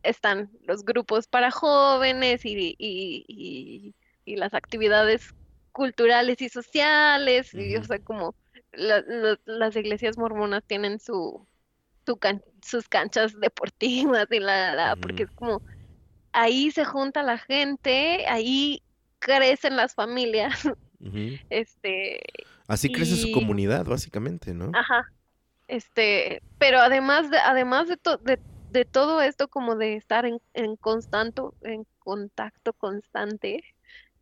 [0.03, 3.95] están los grupos para jóvenes y, y, y,
[4.27, 5.35] y las actividades
[5.73, 8.35] culturales y sociales, y o sea, como
[8.77, 11.47] la- la- las iglesias mormonas tienen su,
[12.07, 15.63] su can- sus canchas deportivas y la, la, porque es como
[16.33, 18.83] ahí se junta la gente, ahí
[19.19, 20.55] crecen las familias,
[21.51, 22.21] este,
[22.69, 24.73] Así crece su comunidad, básicamente, ¿no?
[24.73, 25.07] ajá,
[25.69, 30.41] este, pero además de, además de, to- de, de todo esto, como de estar en,
[30.55, 33.63] en constante, en contacto constante,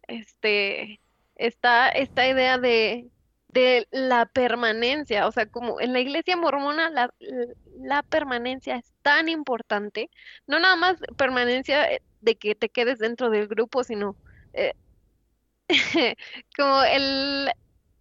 [0.08, 1.00] este,
[1.36, 3.10] está esta idea de,
[3.54, 7.14] de la permanencia, o sea, como en la iglesia mormona la,
[7.78, 10.10] la permanencia es tan importante,
[10.48, 14.16] no nada más permanencia eh, de que te quedes dentro del grupo, sino
[14.54, 14.74] eh,
[16.56, 17.52] como el,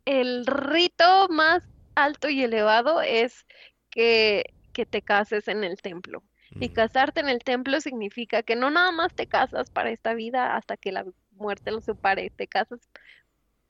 [0.06, 1.64] el rito más
[1.94, 3.46] alto y elevado es
[3.92, 6.24] que, que te cases en el templo.
[6.60, 10.56] Y casarte en el templo significa que no nada más te casas para esta vida
[10.56, 12.92] hasta que la muerte los separe, te casas,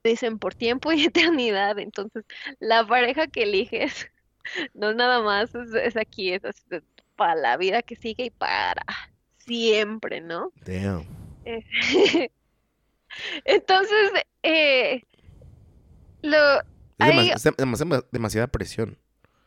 [0.09, 1.79] dicen, por tiempo y eternidad.
[1.79, 2.25] Entonces,
[2.59, 4.09] la pareja que eliges
[4.73, 6.83] no nada más es, es aquí, es, es
[7.15, 8.83] para la vida que sigue y para
[9.37, 10.51] siempre, ¿no?
[10.65, 11.05] Damn.
[11.45, 11.63] Eh,
[13.45, 14.11] Entonces,
[14.41, 15.03] eh,
[16.21, 16.65] lo, Es,
[16.99, 18.97] hay, demas- es dem- demasiada, demasiada presión.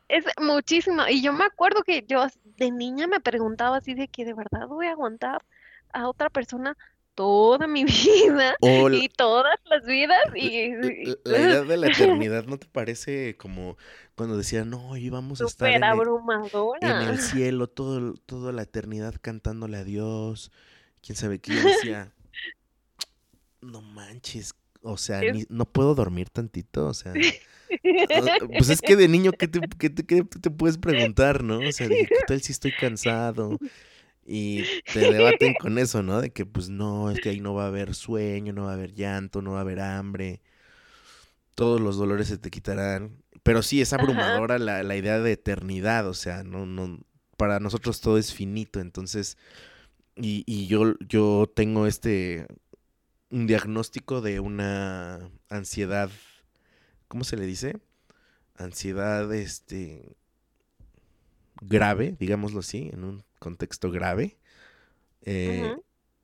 [0.09, 1.03] es muchísimo.
[1.09, 4.67] Y yo me acuerdo que yo de niña me preguntaba así de que de verdad
[4.69, 5.43] voy a aguantar
[5.93, 6.77] a otra persona
[7.17, 10.69] toda mi vida O y todas las vidas y,
[11.25, 13.77] la- idea de la eternidad, ¿no te parece como
[14.15, 15.83] cuando decían, no, íbamos a estar en el,
[16.81, 20.53] en el cielo todo, toda la eternidad cantándole a Dios?
[21.03, 21.53] ¿Quién sabe qué?
[21.55, 22.13] Decía,
[23.61, 27.13] no manches, o sea, ni- no puedo dormir tantito, o sea,
[28.57, 31.59] pues es que de niño, ¿qué te, qué te, qué te puedes preguntar, no?
[31.61, 33.59] O sea, dije, ¿qué tal si estoy cansado?
[34.27, 36.21] Y te debaten con eso, ¿no?
[36.21, 38.75] De que pues no, es que ahí no va a haber sueño, no va a
[38.75, 40.41] haber llanto, no va a haber hambre,
[41.55, 43.23] todos los dolores se te quitarán.
[43.43, 47.01] Pero sí, es abrumadora la, la idea de eternidad, o sea, no, no,
[47.37, 49.39] para nosotros todo es finito, entonces,
[50.17, 52.47] y, y yo, yo tengo este,
[53.31, 56.11] un diagnóstico de una ansiedad,
[57.09, 57.79] ¿cómo se le dice?
[58.57, 60.17] Ansiedad, este,
[61.61, 64.37] grave, digámoslo así, en un contexto grave.
[65.23, 65.73] Eh,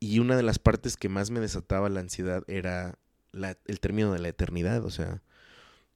[0.00, 2.98] y una de las partes que más me desataba la ansiedad era
[3.30, 5.22] la- el término de la eternidad, o sea,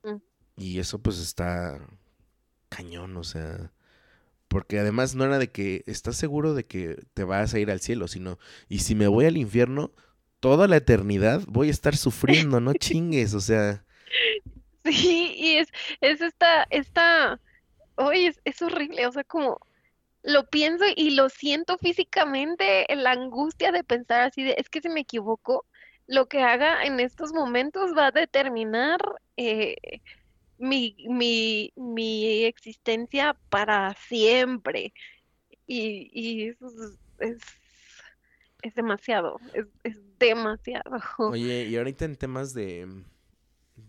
[0.04, 0.16] Mm.
[0.56, 1.80] y eso pues está
[2.68, 3.72] cañón, o sea,
[4.48, 7.80] porque además no era de que estás seguro de que te vas a ir al
[7.80, 9.90] cielo, sino, y si me voy al infierno,
[10.38, 13.84] toda la eternidad voy a estar sufriendo, no chingues, o sea,
[14.84, 15.68] Sí, y es,
[16.00, 17.40] es esta, esta,
[17.96, 19.58] oye, es, es horrible, o sea, como
[20.26, 24.88] lo pienso y lo siento físicamente, la angustia de pensar así de, es que si
[24.88, 25.64] me equivoco,
[26.08, 29.00] lo que haga en estos momentos va a determinar
[29.36, 29.76] eh,
[30.58, 34.92] mi, mi, mi existencia para siempre.
[35.64, 37.42] Y, y eso es, es,
[38.62, 40.90] es demasiado, es, es demasiado.
[41.18, 42.88] oye, y ahorita en temas de,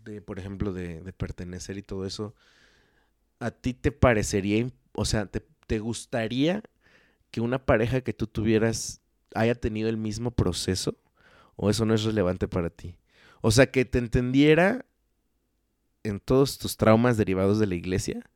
[0.04, 2.32] de por ejemplo, de, de pertenecer y todo eso,
[3.40, 6.64] ¿a ti te parecería, o sea, te, ¿te gustaría
[7.32, 9.02] que una pareja que tú tuvieras
[9.34, 10.96] haya tenido el mismo proceso?
[11.56, 12.96] ¿O eso no es relevante para ti?
[13.42, 14.86] O sea, que te entendiera
[16.02, 18.28] en todos tus traumas derivados de la iglesia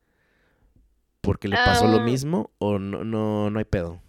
[1.21, 4.01] porque le pasó lo Ah, mismo o no, no, no hay pedo.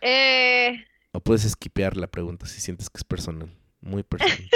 [0.00, 4.50] eh, O puedes esquipear la pregunta si sientes que es personal, muy personal.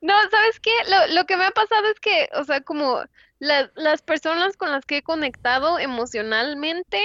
[0.00, 0.70] No, ¿sabes qué?
[0.88, 3.00] Lo, lo que me ha pasado es que, o sea, como
[3.42, 6.98] la- las personas con las que he conectado emocionalmente,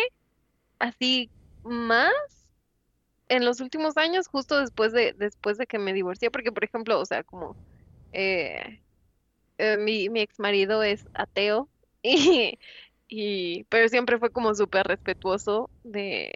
[0.78, 1.32] así
[1.64, 2.12] más
[3.30, 7.00] en los últimos años, justo después de, después de que me divorcié, porque por ejemplo,
[7.00, 7.58] o sea, como
[8.12, 8.82] eh,
[9.58, 11.70] eh, mi, mi ex marido es ateo
[12.04, 12.60] y,
[13.08, 16.34] y pero siempre fue como súper respetuoso de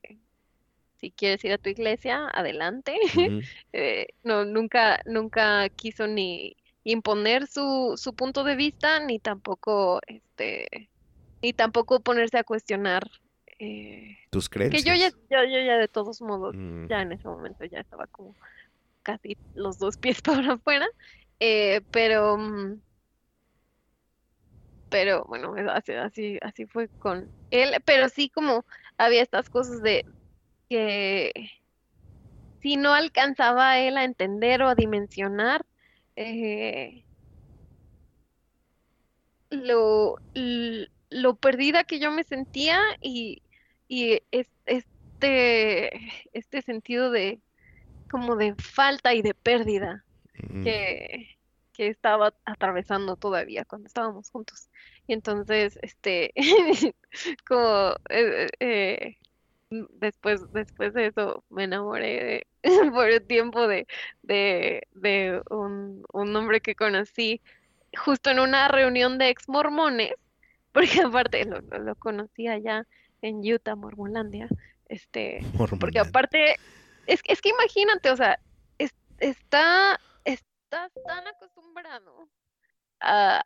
[0.97, 2.97] si quieres ir a tu iglesia, adelante.
[3.73, 10.89] Eh, no, nunca, nunca quiso ni imponer su, su punto de vista, ni tampoco, este,
[11.41, 13.03] ni tampoco ponerse a cuestionar,
[13.59, 15.15] eh, Tus que yo ya, creencias.
[15.29, 18.35] yo, yo ya de todos modos, Mm, ya en ese momento ya estaba como
[19.03, 20.87] casi los dos pies para afuera,
[21.39, 22.81] eh, pero, mm,
[24.89, 28.65] pero bueno, así, así, así fue con él, pero sí como
[28.97, 30.05] había estas cosas de
[30.69, 31.31] que
[32.61, 35.65] si no alcanzaba él a entender o a dimensionar
[36.15, 37.05] eh,
[39.49, 40.17] lo,
[41.09, 43.43] lo perdida que yo me sentía y,
[43.87, 45.91] y es- este,
[46.33, 47.41] este sentido de
[48.09, 50.05] como de falta y de pérdida
[50.49, 50.63] mm.
[50.63, 51.29] que,
[51.73, 54.69] que estaba atravesando todavía cuando estábamos juntos.
[55.07, 56.33] Y entonces, este,
[57.47, 59.17] como eh, eh,
[59.71, 63.87] después, después de eso me enamoré de, por un tiempo de,
[64.21, 67.41] de, de un, un hombre que conocí
[67.97, 70.13] justo en una reunión de ex mormones,
[70.71, 72.85] porque aparte lo, lo, lo conocí allá
[73.21, 74.47] en Utah, Mormolandia,
[74.89, 75.39] este,
[75.79, 76.55] porque aparte,
[77.07, 78.39] es, es que imagínate, o sea,
[78.77, 82.27] es- está, estás tan acostumbrado
[82.99, 83.41] a,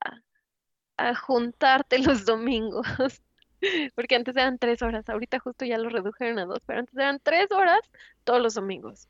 [0.98, 2.88] a juntarte los domingos,
[3.96, 7.20] porque antes eran tres horas, ahorita justo ya lo redujeron a dos, pero antes eran
[7.22, 7.80] tres horas
[8.24, 9.08] todos los domingos.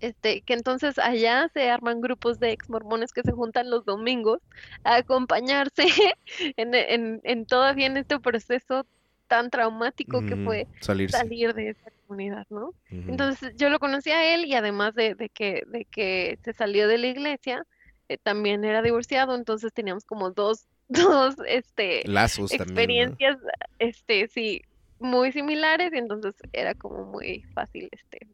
[0.00, 4.40] Este, que entonces allá se arman grupos de ex mormones que se juntan los domingos
[4.82, 5.86] a acompañarse
[6.56, 8.84] en, en, en todavía en este proceso
[9.28, 11.16] tan traumático que fue salirse.
[11.16, 12.74] salir de esa comunidad, ¿no?
[12.90, 16.86] Entonces yo lo conocí a él y además de, de que, de que se salió
[16.86, 17.66] de la iglesia,
[18.08, 22.72] eh, también era divorciado, entonces teníamos como dos, dos, este, Lazos también, ¿no?
[23.14, 23.38] experiencias,
[23.78, 24.62] este, sí,
[24.98, 28.26] muy similares y entonces era como muy fácil, este,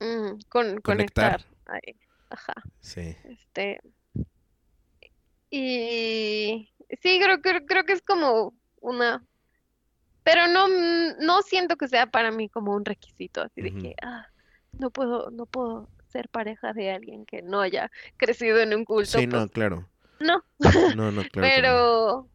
[0.00, 1.44] mm, con, Conectar.
[1.64, 1.94] conectar.
[2.30, 3.16] Ajá, Sí.
[3.24, 3.80] este,
[5.50, 6.70] y
[7.02, 9.24] sí, creo, creo, creo que es como una,
[10.22, 14.26] pero no, no siento que sea para mí como un requisito, así de que, ah,
[14.78, 19.18] no puedo, no puedo ser pareja de alguien que no haya crecido en un culto,
[19.18, 19.88] Sí, no, pues claro.
[20.20, 20.44] No.
[20.58, 21.40] No, no, claro que no.
[21.40, 22.30] Pero,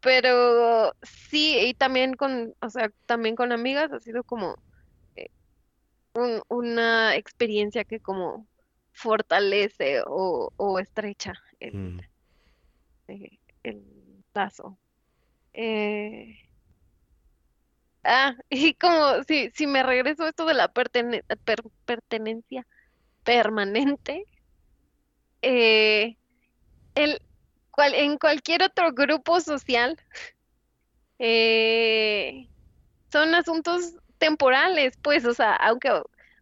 [0.00, 4.56] pero sí, y también con, o sea, también con amigas ha sido como
[5.16, 5.28] eh,
[6.14, 8.46] un- una experiencia que como
[8.92, 12.00] fortalece o, o estrecha el, Mm,
[13.08, 14.78] eh, el lazo.
[15.52, 16.38] Eh,
[18.04, 22.66] ah, y como si, si me regreso a esto de la pertene- per- pertenencia
[23.22, 24.26] permanente,
[25.42, 26.16] eh,
[26.94, 27.20] el,
[27.70, 29.96] cual, en cualquier otro grupo social,
[31.18, 32.48] eh,
[33.12, 35.90] son asuntos temporales, pues, o sea, aunque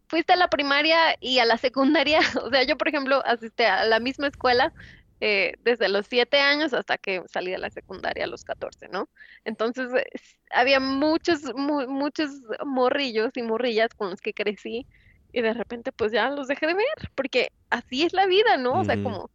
[0.07, 3.85] fuiste a la primaria y a la secundaria, o sea, yo, por ejemplo, asistí a
[3.85, 4.73] la misma escuela
[5.21, 9.09] eh, desde los siete años hasta que salí de la secundaria a los 14, ¿no?
[9.43, 10.05] Entonces, eh,
[10.51, 12.29] había muchos, mu- muchos
[12.65, 14.87] morrillos y morrillas con los que crecí
[15.31, 18.79] y de repente, pues ya los dejé de ver, porque así es la vida, ¿no?
[18.79, 19.29] O sea, como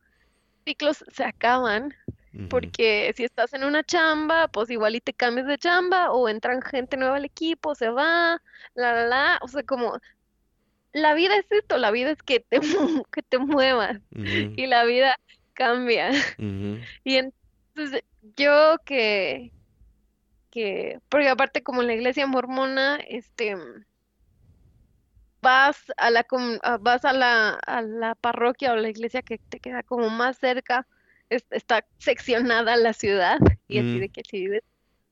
[0.65, 1.95] ciclos se acaban
[2.51, 6.63] porque si estás en una chamba, pues igual y te cambias de chamba o entran
[6.63, 8.43] gente nueva al equipo, se va,
[8.75, 10.01] la, la, la, o sea, como
[10.93, 12.61] la vida es esto, la vida es que te,
[13.13, 15.19] que te muevas y la vida
[15.53, 16.11] cambia.
[17.05, 18.03] Y entonces
[18.37, 19.53] yo que,
[20.51, 23.57] que, porque aparte como en la iglesia mormona, este,
[25.45, 29.39] vas a la, com- a- vas a la, a la parroquia o la iglesia que
[29.39, 30.87] te queda como más cerca,
[31.31, 33.39] es- está seccionada la ciudad
[33.69, 34.01] y así Mm.
[34.01, 34.63] de que si vives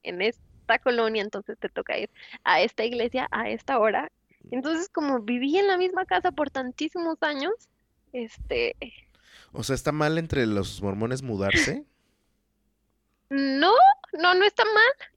[0.02, 2.10] en esta colonia, entonces te toca ir
[2.44, 4.10] a esta iglesia a esta hora.
[4.50, 7.52] Entonces como viví en la misma casa por tantísimos años,
[8.12, 8.74] este,
[9.52, 11.84] O sea, ¿está mal entre los mormones mudarse?
[13.30, 13.72] no,
[14.12, 15.08] no, no está mal.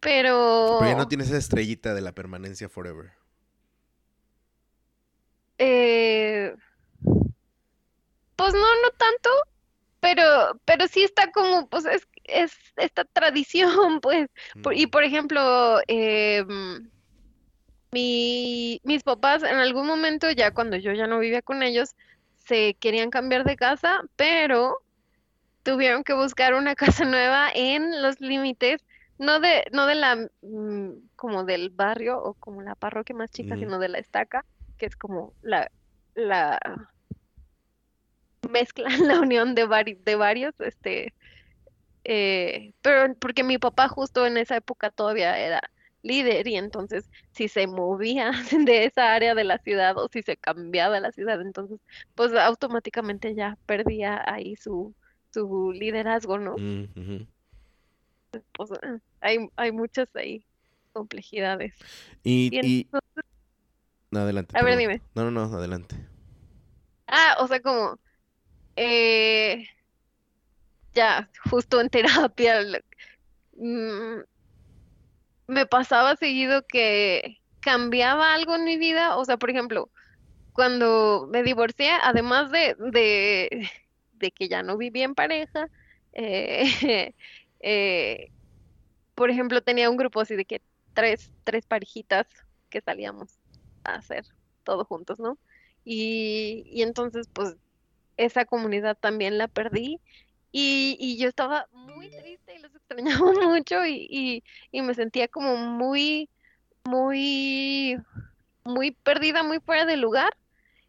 [0.00, 0.76] pero...
[0.78, 3.12] Pero ya no tienes esa estrellita de la permanencia forever.
[5.58, 6.54] Eh,
[8.36, 9.30] pues no, no tanto,
[10.00, 14.28] pero, pero sí está como, pues es, es esta tradición, pues.
[14.72, 16.90] Y por ejemplo, em,
[17.90, 21.96] mi, mis papás en algún momento, ya cuando yo ya no vivía con ellos,
[22.38, 24.78] se querían cambiar de casa, pero
[25.62, 28.84] tuvieron que buscar una casa nueva en los límites,
[29.18, 33.56] no de, no de la, mm, como del barrio o como la parroquia más chica,
[33.56, 34.44] sino de la estaca,
[34.76, 35.70] que es como la,
[36.14, 36.58] la
[38.50, 41.12] mezcla, la unión de, vari- de varios, este,
[42.04, 45.60] eh, pero porque mi papá justo en esa época todavía era
[46.02, 48.30] líder y entonces si se movía
[48.66, 51.80] de esa área de la ciudad o si se cambiaba la ciudad, entonces
[52.14, 54.94] pues automáticamente ya perdía ahí su,
[55.32, 56.56] su liderazgo, ¿no?
[56.56, 57.26] mm.
[58.52, 60.44] Pues eh, hay, hay muchas ahí
[60.92, 61.74] complejidades.
[62.22, 63.24] Y, entonces,
[64.10, 65.02] no, adelante, a ver, dime.
[65.14, 65.96] No, no, no, adelante.
[67.06, 67.98] Ah, o sea, como,
[68.76, 69.66] eh,
[70.94, 72.60] ya, justo en terapia,
[73.56, 74.20] mm,
[75.48, 79.16] me pasaba seguido que cambiaba algo en mi vida.
[79.16, 79.90] O sea, por ejemplo,
[80.52, 83.70] cuando me divorcié, además de, de,
[84.14, 85.68] de que ya no vivía en pareja,
[86.14, 87.14] eh,
[87.60, 88.30] eh,
[89.14, 90.62] por ejemplo, tenía un grupo así de que
[90.94, 92.26] tres, tres parejitas
[92.70, 93.38] que salíamos
[93.86, 94.24] a hacer
[94.64, 95.38] todo juntos, ¿no?
[95.84, 97.56] Y, y entonces, pues,
[98.16, 100.00] esa comunidad también la perdí.
[100.52, 105.28] Y, y yo estaba muy triste y los extrañaba mucho y, y, y me sentía
[105.28, 106.30] como muy,
[106.84, 107.98] muy,
[108.64, 110.36] muy perdida, muy fuera de lugar.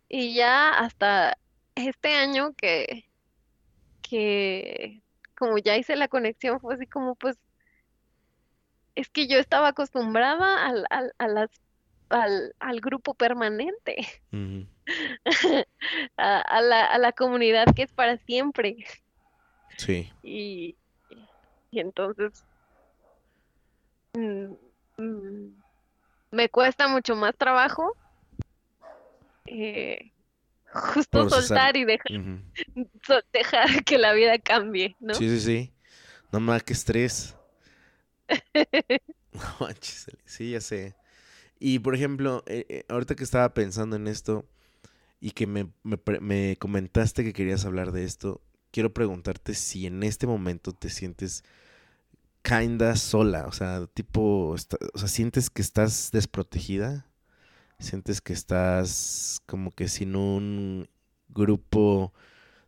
[0.09, 1.37] Y ya hasta
[1.75, 3.09] este año que,
[4.01, 5.01] que
[5.37, 7.37] como ya hice la conexión, fue así como pues
[8.95, 11.51] es que yo estaba acostumbrada al, al, a las,
[12.09, 13.95] al, al grupo permanente,
[16.17, 18.77] a, a la, a la comunidad que es para siempre.
[19.77, 20.11] Sí.
[20.23, 20.75] Y,
[21.71, 22.45] y entonces
[24.13, 24.53] mm,
[24.97, 25.61] mm,
[26.31, 27.95] me cuesta mucho más trabajo
[29.45, 30.11] eh,
[30.73, 31.43] justo Procesar.
[31.43, 32.11] soltar y dejar,
[33.33, 35.13] dejar que la vida cambie, ¿no?
[35.13, 35.73] Sí, sí, sí.
[36.31, 37.35] No más que estrés.
[39.33, 40.07] No manches.
[40.25, 40.95] Sí, ya sé.
[41.59, 44.45] Y por ejemplo, eh, eh, ahorita que estaba pensando en esto
[45.19, 48.41] y que me, me me comentaste que querías hablar de esto,
[48.71, 51.43] quiero preguntarte si en este momento te sientes
[52.43, 57.05] kinda sola, o sea, tipo, o sea, sientes que estás desprotegida,
[57.79, 60.89] sientes que estás como que sin un
[61.29, 62.13] grupo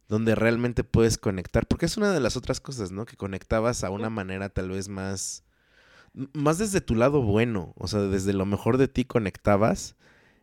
[0.10, 3.06] donde realmente puedes conectar, porque es una de las otras cosas, ¿no?
[3.06, 5.44] Que conectabas a una manera tal vez más,
[6.34, 9.96] más desde tu lado bueno, o sea, desde lo mejor de ti conectabas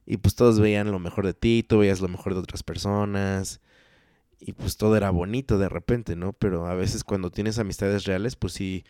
[0.06, 3.60] y pues todos veían lo mejor de ti, tú veías lo mejor de otras personas
[4.38, 6.32] y pues todo era bonito de repente, ¿no?
[6.32, 8.84] Pero a veces cuando tienes amistades reales, pues sí,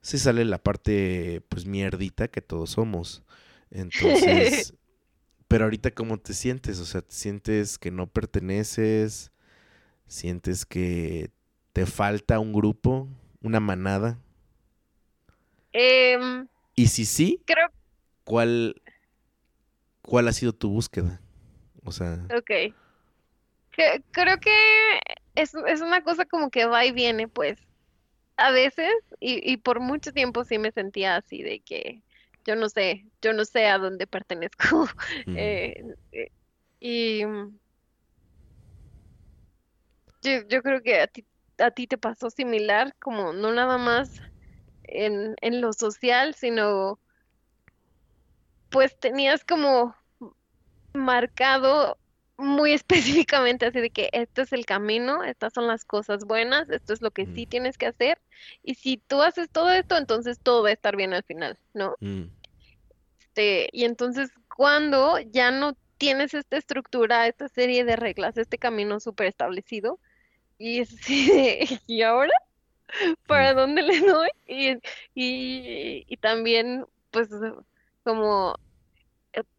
[0.00, 3.22] sí sale la parte pues mierdita que todos somos.
[3.70, 4.74] Entonces,
[5.48, 6.80] pero ahorita ¿cómo te sientes?
[6.80, 9.32] O sea, ¿te sientes que no perteneces?
[10.06, 11.30] ¿Sientes que
[11.72, 13.08] te falta un grupo,
[13.42, 14.18] una manada?
[15.78, 17.68] Em, Y si sí, creo,
[18.24, 18.80] ¿cuál,
[20.02, 21.20] cuál ha sido tu búsqueda?
[21.84, 22.74] O sea, ok.
[23.72, 24.50] Que- creo que
[25.34, 27.58] es, es una cosa como que va y viene, pues.
[28.36, 32.02] A veces, y, y por mucho tiempo sí me sentía así de que
[32.46, 34.64] yo no sé, yo no sé a dónde pertenezco.
[35.26, 36.30] mm, Eh, eh,
[36.80, 37.20] y
[40.22, 41.26] yo, yo creo que a ti,
[41.58, 44.20] a ti te pasó similar, como no nada más
[44.88, 46.98] en, en lo social, sino
[48.70, 49.94] pues tenías como
[50.92, 51.98] marcado
[52.36, 52.72] muy
[53.24, 57.02] específicamente así de que este es el camino, estas son las cosas buenas, esto es
[57.02, 58.20] lo que sí mm, tienes que hacer,
[58.62, 61.96] y si tú haces todo esto, entonces todo va a estar bien al final, ¿no?
[62.00, 62.24] mm,
[63.20, 69.00] Este, y entonces cuando ya no tienes esta estructura, esta serie de reglas, este camino
[69.00, 69.98] súper establecido,
[70.58, 70.82] y
[71.86, 72.32] ¿y ahora?
[73.26, 74.28] ¿Para mm, dónde le doy?
[74.46, 74.70] Y,
[75.14, 77.28] y, y también, pues,
[78.04, 78.56] como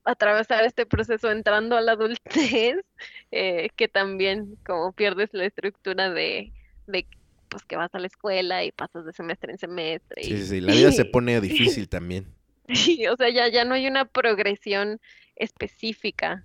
[0.03, 2.78] atravesar este proceso entrando a la adultez,
[3.32, 6.51] eh, que también como pierdes la estructura de,
[6.88, 7.05] de
[7.49, 10.73] pues que vas a la escuela y pasas de semestre en semestre Sí, sí, la
[10.73, 12.28] vida se pone difícil también.
[12.67, 14.99] y, o sea, ya, ya no hay una progresión
[15.36, 16.43] específica.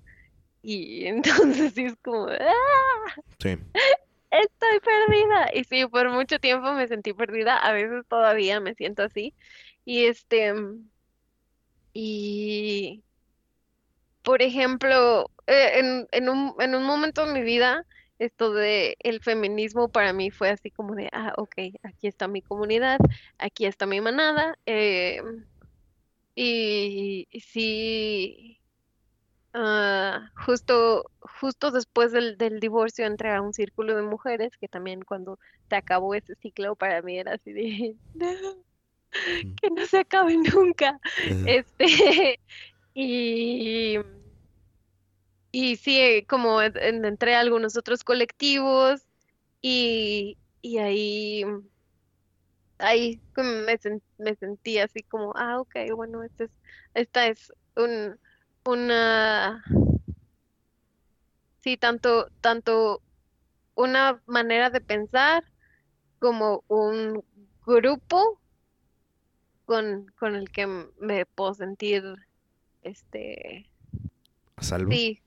[0.62, 3.14] Y entonces sí es como, ¡ah!
[3.41, 3.59] Sí.
[4.33, 5.51] Estoy perdida.
[5.55, 7.59] Y sí, por mucho tiempo me sentí perdida.
[7.59, 9.35] A veces todavía me siento así.
[9.85, 10.55] Y este,
[11.95, 13.03] y
[14.22, 17.87] por ejemplo, eh, en, en un, en un momento de mi vida,
[18.18, 22.41] esto de el feminismo para mí fue así como de, ah, ok, aquí está mi
[22.43, 22.99] comunidad,
[23.39, 25.20] aquí está mi manada, eh,
[26.35, 28.62] y, y sí,
[29.55, 31.05] ah, justo,
[31.40, 35.38] justo después del, del divorcio entré a un círculo de mujeres, que también cuando
[35.68, 38.64] se acabó ese ciclo para mí era así de, no,
[39.61, 40.98] que no se acabe nunca.
[41.44, 42.40] Este,
[42.94, 43.98] y,
[45.50, 49.03] y sí, como en- en- entré a algunos otros colectivos
[49.62, 51.44] y, y ahí,
[52.78, 53.78] ahí como me,
[54.18, 56.50] me sentí así como, ah, ok, bueno, este es,
[56.94, 58.18] esta es un,
[58.65, 59.65] una,
[61.61, 63.03] sí, tanto, tanto
[63.75, 65.45] una manera de pensar
[66.19, 67.25] como un
[67.67, 68.41] grupo
[69.65, 70.67] con, con el que
[70.99, 72.03] me puedo sentir,
[72.83, 73.67] este,
[74.57, 74.91] ¿A salvo?
[74.93, 75.23] sí,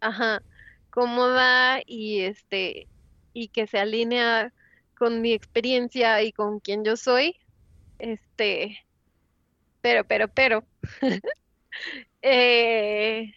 [0.00, 0.42] ajá,
[0.90, 2.88] cómoda y este,
[3.32, 4.52] y que se alinea
[4.98, 7.36] con mi experiencia y con quien yo soy,
[7.98, 8.78] este,
[9.80, 10.64] pero, pero, pero,
[12.22, 13.32] eh,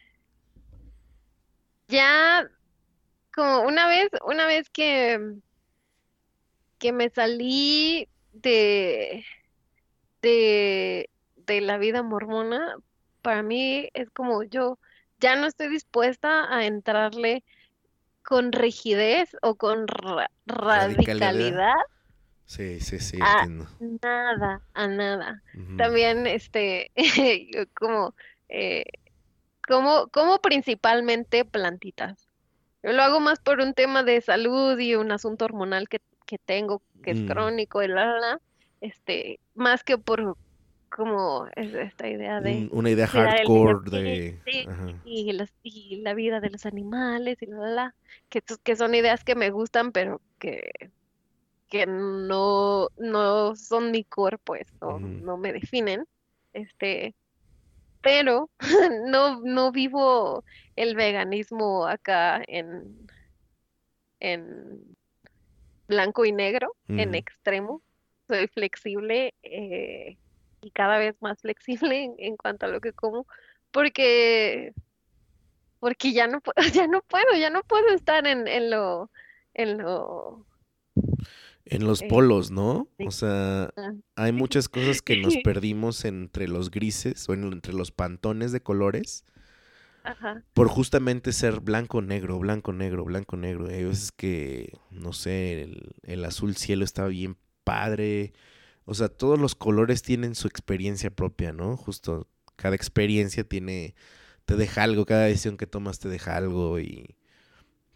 [1.88, 2.48] ya
[3.34, 5.20] como una vez, una vez que,
[6.78, 9.26] que me salí de,
[10.22, 12.76] de, de la vida mormona,
[13.22, 14.80] para mí es como yo
[15.20, 17.44] ya no estoy dispuesta a entrarle
[18.24, 20.96] con rigidez o con ra- Radicalidad.
[20.98, 21.76] radicalidad
[22.46, 23.68] Sí, sí, sí, a entiendo.
[24.02, 25.42] nada, a nada.
[25.78, 26.92] También, este,
[27.76, 28.16] como,
[28.54, 28.86] eh,
[29.68, 32.30] como, como principalmente plantitas.
[32.84, 36.38] Yo lo hago más por un tema de salud y un asunto hormonal que, que
[36.40, 38.40] tengo, que es Mm, crónico y la, la,
[38.82, 40.38] este, más que por
[40.90, 44.36] como es esta idea de un- una idea hardcore de...
[45.04, 45.32] y,
[45.64, 47.96] y la vida de los animales y la, la, la,
[48.30, 50.72] que, que son ideas que me gustan, pero que,
[51.70, 56.06] que no, no son mi core, pues, no me definen.
[56.54, 57.16] Este,
[58.04, 58.52] pero
[59.08, 60.44] no, no vivo
[60.76, 63.08] el veganismo acá en,
[64.20, 64.96] en
[65.88, 67.18] blanco y negro, en Ujú.
[67.18, 67.82] extremo.
[68.28, 70.18] Soy flexible eh,
[70.62, 73.26] y cada vez más flexible en, en cuanto a lo que como,
[73.72, 74.74] porque,
[75.80, 79.10] porque ya no puedo, ya no puedo, ya no puedo estar en, en lo,
[79.54, 80.46] en lo,
[81.66, 82.88] En los eh, polos, ¿no?
[83.06, 87.74] O sea, ah, hay muchas cosas que nos perdimos entre los grises o en- entre
[87.74, 89.24] los pantones de colores
[90.04, 93.68] ajá, por justamente ser blanco, negro, blanco, negro, blanco, negro.
[93.68, 98.34] Hay veces que, no sé, el, el azul cielo está bien padre.
[98.86, 101.78] O sea, todos los colores tienen su experiencia propia, ¿no?
[101.78, 103.96] Justo cada experiencia tiene,
[104.46, 107.16] te deja algo, cada decisión que tomas te deja algo y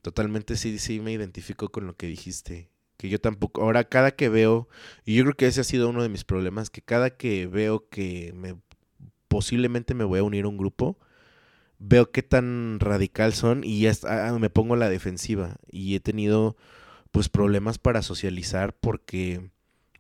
[0.02, 2.70] totalmente sí, sí me identifico con lo que dijiste.
[2.98, 4.68] Que yo tampoco, ahora cada que veo,
[5.06, 7.88] y yo creo que ese ha sido uno de mis problemas, que cada que veo
[7.90, 8.56] que me
[9.28, 10.98] posiblemente me voy a unir a un grupo,
[11.80, 13.94] veo qué tan radical son y ya
[14.40, 15.58] me pongo la defensiva.
[15.70, 16.58] Y he tenido
[17.12, 19.50] pues problemas para socializar porque,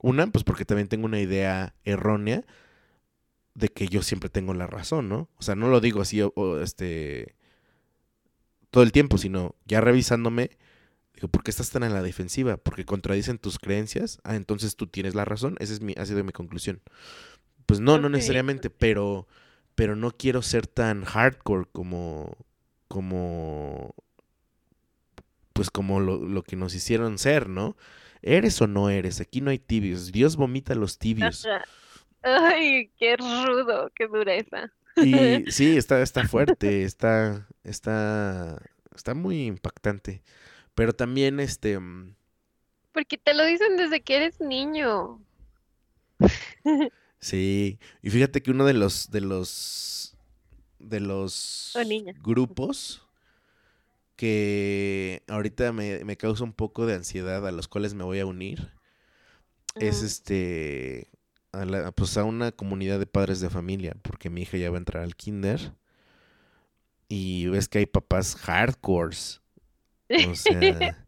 [0.02, 2.46] una, pues porque también tengo una idea errónea
[3.54, 5.30] de que yo siempre tengo la razón, ¿no?
[5.38, 6.22] O sea, no lo digo así,
[6.62, 7.36] este,
[8.70, 10.52] todo el tiempo, sino ya revisándome,
[11.18, 12.58] digo, ¿por qué estás tan en la defensiva?
[12.58, 14.20] Porque contradicen tus creencias.
[14.24, 15.56] Ah, entonces tú tienes la razón.
[15.60, 16.82] Esa es mi, ha sido mi conclusión.
[17.66, 19.28] Pues no, no necesariamente, pero,
[19.76, 22.38] pero no quiero ser tan hardcore como,
[22.88, 23.96] como,
[25.54, 27.76] pues como lo, lo que nos hicieron ser, ¿no?
[28.22, 29.20] ¿Eres o no eres?
[29.20, 30.12] Aquí no hay tibios.
[30.12, 31.48] Dios vomita a los tibios.
[32.22, 34.72] Ay, qué rudo, qué dureza.
[34.96, 35.12] Y
[35.52, 38.62] sí, está, está fuerte, está, está,
[38.96, 40.22] está muy impactante.
[40.78, 42.14] Pero también, este, mm,
[42.92, 45.20] Porque te lo dicen desde que eres niño.
[47.20, 47.80] sí.
[48.04, 50.16] Y fíjate que uno de los, de los,
[50.78, 51.74] de los
[52.22, 53.08] grupos
[54.16, 58.28] que ahorita me, me causa un poco de ansiedad a los cuales me voy a
[58.28, 58.72] unir
[59.80, 61.08] es este,
[61.54, 64.78] a la- pues a una comunidad de padres de familia, porque mi hija ya va
[64.78, 65.74] a entrar al kinder
[67.10, 69.42] y ves que hay papás hardcores,
[70.10, 71.08] o sea,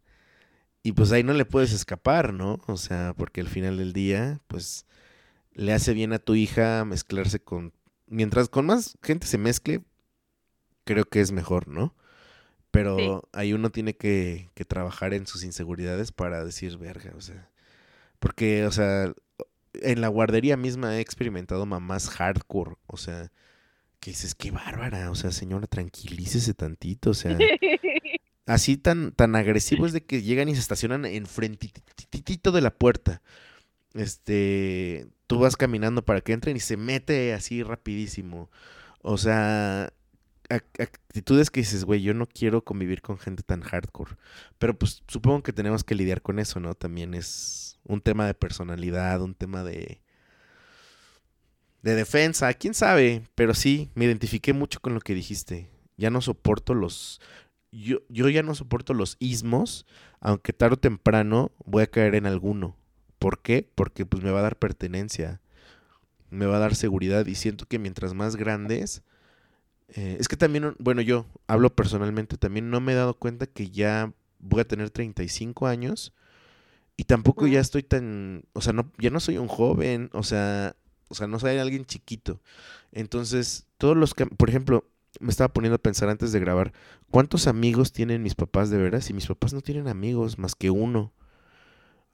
[0.82, 2.60] y pues ahí no le puedes escapar, ¿no?
[2.66, 4.86] O sea, porque al final del día, pues
[5.52, 7.72] le hace bien a tu hija mezclarse con,
[8.06, 9.82] mientras con más gente se mezcle,
[10.84, 11.94] creo que es mejor, ¿no?
[11.96, 12.02] Sí,
[12.70, 17.50] Pero ahí uno tiene que, que trabajar en sus inseguridades para decir, verga, o sea,
[18.20, 19.12] porque, o sea,
[19.74, 23.30] en la guardería misma he experimentado mamás hardcore, o sea,
[24.00, 27.36] que dices, qué bárbara, o sea, señora, tranquilícese tantito, o sea,
[28.50, 33.22] así tan, tan agresivo es de que llegan y se estacionan enfrentitito de la puerta.
[33.94, 38.50] Este, tú vas caminando para que entren y se mete así rapidísimo.
[39.02, 39.92] O sea,
[40.48, 44.16] actitudes que dices, güey, yo no quiero convivir con gente tan hardcore.
[44.58, 46.74] Pero pues supongo que tenemos que lidiar con eso, ¿no?
[46.74, 50.02] También es un tema de personalidad, un tema de...
[51.82, 55.70] De defensa, quién sabe, pero sí, me identifiqué mucho con lo que dijiste.
[55.96, 57.20] Ya no soporto los...
[57.72, 59.86] Yo, yo ya no soporto los ismos,
[60.20, 62.76] aunque tarde o temprano voy a caer en alguno.
[63.18, 63.68] ¿Por qué?
[63.74, 65.40] Porque pues me va a dar pertenencia,
[66.30, 69.02] me va a dar seguridad y siento que mientras más grandes
[69.94, 73.70] eh, es que también, bueno, yo hablo personalmente, también no me he dado cuenta que
[73.70, 76.14] ya voy a tener 35 años
[76.96, 80.76] y tampoco ya estoy tan, o sea, no, ya no soy un joven, o sea,
[81.08, 82.40] o sea, no soy alguien chiquito.
[82.92, 84.84] Entonces, todos los por ejemplo,
[85.18, 86.72] me estaba poniendo a pensar antes de grabar,
[87.10, 89.10] ¿cuántos amigos tienen mis papás de veras?
[89.10, 91.12] Y mis papás no tienen amigos más que uno.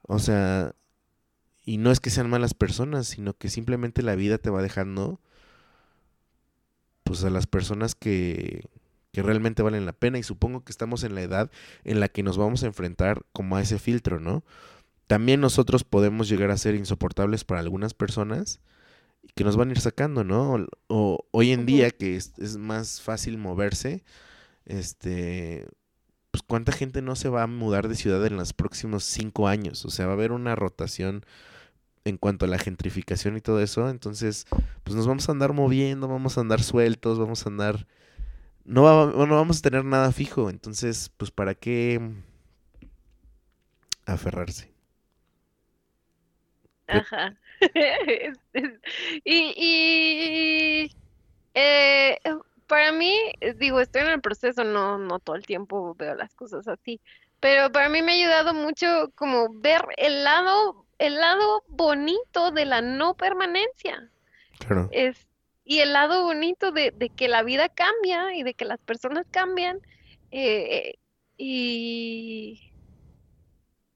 [0.01, 0.73] O sea,
[1.63, 5.19] y no es que sean malas personas, sino que simplemente la vida te va dejando
[7.03, 8.65] pues a las personas que,
[9.11, 11.51] que realmente valen la pena y supongo que estamos en la edad
[11.83, 14.43] en la que nos vamos a enfrentar como a ese filtro, ¿no?
[15.07, 18.59] También nosotros podemos llegar a ser insoportables para algunas personas
[19.35, 20.67] que nos van a ir sacando, ¿no?
[20.87, 24.03] O, hoy en día que es, es, más fácil moverse,
[24.65, 25.67] este,
[26.31, 29.85] pues cuánta gente no se va a mudar de ciudad en los próximos cinco años,
[29.85, 31.23] o sea, va a haber una rotación
[32.07, 33.89] en cuanto a la gentrificación y todo eso.
[33.89, 34.45] Entonces,
[34.83, 37.87] pues nos vamos a andar moviendo, vamos a andar sueltos, vamos a andar...
[38.65, 40.49] No, no vamos a tener nada fijo.
[40.49, 42.01] Entonces, pues para qué
[44.05, 44.76] aferrarse.
[46.87, 47.35] Ajá.
[49.23, 50.91] y, y
[51.53, 52.19] eh,
[52.67, 53.15] para mí,
[53.57, 57.01] digo, estoy en el proceso, no, no todo el tiempo veo las cosas así,
[57.39, 62.65] pero para mí me ha ayudado mucho como ver el lado el lado bonito de
[62.65, 64.09] la no permanencia.
[64.59, 64.89] Claro.
[64.91, 65.27] Es,
[65.63, 69.79] y el lado bonito de, que la vida cambia y de que las personas cambian.
[70.31, 70.95] Eh,
[71.37, 72.71] y,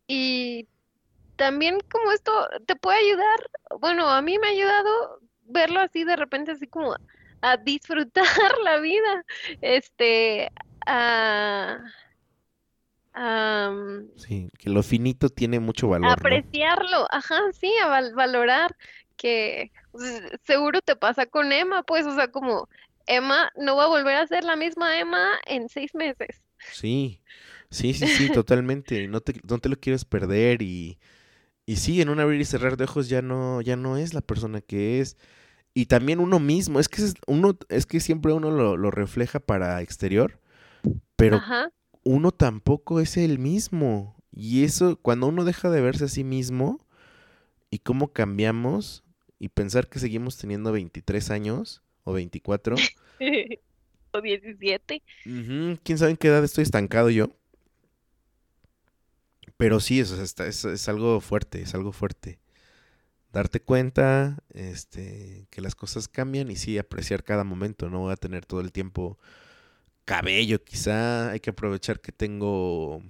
[0.08, 0.68] y
[1.42, 2.32] también como esto
[2.68, 6.96] te puede ayudar, bueno, a mí me ha ayudado verlo así de repente, así como
[7.42, 8.24] a disfrutar
[8.64, 9.26] la vida,
[9.60, 10.52] este,
[10.86, 11.80] a
[14.18, 16.12] sí, que lo finito tiene mucho valor.
[16.12, 18.76] Apreciarlo, ajá, sí, a valorar
[19.18, 22.70] que pues, seguro te pasa con Emma, pues, o sea, como
[23.08, 26.40] Emma no va a volver a ser la misma Emma en seis meses.
[26.72, 27.20] Sí,
[27.72, 29.08] sí, sí, sí, totalmente.
[29.08, 31.00] No te, no te lo quieres perder y,
[31.66, 34.22] y sí, en un abrir y cerrar de ojos ya no, ya no es la
[34.22, 35.18] persona que es.
[35.74, 39.40] Y también uno mismo, es que es, uno, es que siempre uno lo, lo refleja
[39.40, 40.40] para exterior,
[41.16, 41.72] pero Ajá
[42.04, 44.16] uno tampoco es el mismo.
[44.32, 46.86] Y eso, cuando uno deja de verse a sí mismo
[47.70, 49.04] y cómo cambiamos
[49.40, 52.76] y pensar que seguimos teniendo 23 años o 24.
[54.14, 55.04] o 17.
[55.24, 57.30] ¿Quién sabe en qué edad estoy estancado yo?
[59.62, 62.40] Pero sí, eso es, es, algo fuerte, es algo fuerte.
[63.32, 67.88] Darte cuenta este, que las cosas cambian y sí apreciar cada momento.
[67.88, 69.20] No voy a tener todo el tiempo
[70.04, 73.04] cabello, quizá hay que aprovechar que tengo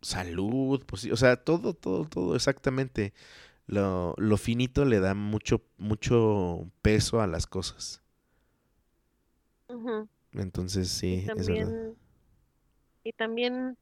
[0.00, 3.12] salud, pues, o sea, todo, todo, todo, exactamente.
[3.66, 8.00] Lo, lo finito le da mucho, mucho peso a las cosas.
[10.32, 11.92] Entonces, sí, es verdad.
[13.04, 13.76] Y también.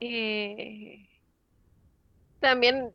[0.00, 1.06] Eh,
[2.40, 2.94] también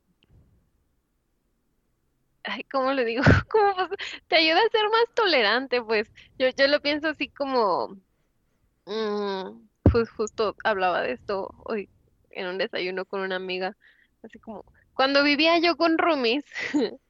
[2.43, 3.23] ay, ¿cómo le digo?
[3.49, 6.11] Como pues, te ayuda a ser más tolerante, pues.
[6.37, 7.97] Yo, yo lo pienso así como,
[8.85, 9.67] mm,
[10.17, 11.89] justo hablaba de esto hoy
[12.31, 13.77] en un desayuno con una amiga,
[14.23, 16.45] así como, cuando vivía yo con roomies,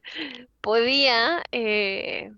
[0.62, 2.32] podía, eh,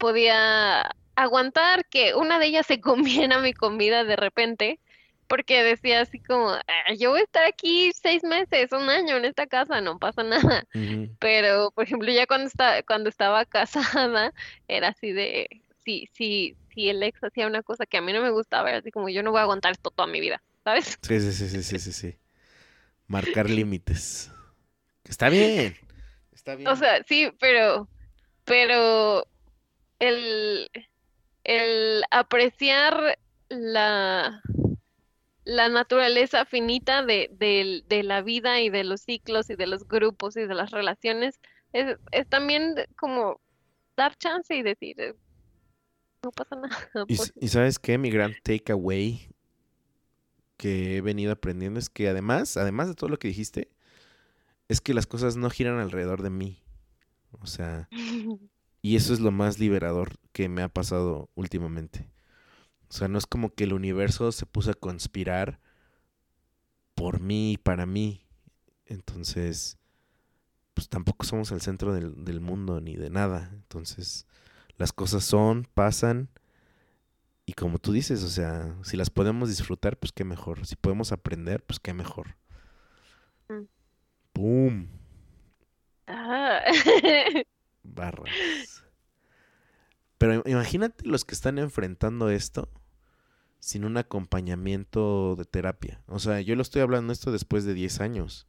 [0.00, 4.80] podía aguantar que una de ellas se comiera mi comida de repente,
[5.28, 9.26] porque decía así como, ah, yo voy a estar aquí seis meses, un año en
[9.26, 10.64] esta casa, no pasa nada.
[11.20, 14.32] Pero, por ejemplo, ya cuando, está, cuando estaba casada,
[14.66, 15.48] era así de,
[15.84, 18.78] sí, sí, si el ex hacía una cosa que a mí no me gustaba, era
[18.78, 20.98] así como, yo no voy a aguantar esto toda mi vida, ¿sabes?
[21.02, 22.16] Sí, sí, sí, sí, sí, sí, sí.
[23.06, 24.32] Marcar límites.
[25.04, 25.76] Está bien,
[26.32, 26.68] está bien.
[26.70, 27.88] O sea, sí, pero,
[28.44, 29.26] pero
[30.00, 30.68] el,
[31.44, 34.42] el apreciar la
[35.44, 39.86] la naturaleza finita de, de, de la vida y de los ciclos y de los
[39.88, 41.40] grupos y de las relaciones,
[41.72, 43.40] es, es también como
[43.96, 45.14] dar chance y decir, eh,
[46.22, 46.68] no pasa nada.
[47.08, 49.28] Y, pues, y sabes qué, mi gran takeaway
[50.56, 53.70] que he venido aprendiendo es que además, además de todo lo que dijiste,
[54.68, 56.62] es que las cosas no giran alrededor de mí.
[57.40, 57.88] O sea,
[58.82, 62.10] y eso es lo más liberador que me ha pasado últimamente.
[62.88, 65.60] O sea, no es como que el universo se puso a conspirar
[66.94, 68.26] por mí y para mí.
[68.86, 69.78] Entonces,
[70.74, 73.50] pues tampoco somos el centro del, del mundo ni de nada.
[73.52, 74.26] Entonces,
[74.76, 76.30] las cosas son, pasan.
[77.46, 80.66] Y como tú dices, o sea, si las podemos disfrutar, pues qué mejor.
[80.66, 82.36] Si podemos aprender, pues qué mejor.
[83.48, 83.64] Mm.
[84.32, 84.88] ¡Pum!
[86.06, 86.60] Ah.
[87.82, 88.84] Barras.
[90.18, 92.68] Pero imagínate los que están enfrentando esto
[93.60, 96.02] sin un acompañamiento de terapia.
[96.06, 98.46] O sea, yo lo estoy hablando esto después de 10 años.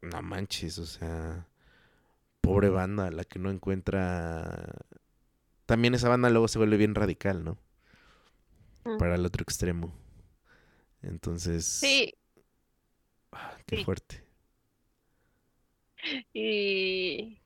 [0.00, 1.48] No manches, o sea,
[2.40, 4.74] pobre banda, la que no encuentra...
[5.66, 7.58] También esa banda luego se vuelve bien radical, ¿no?
[8.84, 8.98] Mm.
[8.98, 9.92] Para el otro extremo.
[11.02, 11.64] Entonces...
[11.64, 12.14] Sí,
[13.32, 13.84] ah, qué sí.
[13.84, 14.25] fuerte.
[16.32, 17.40] Y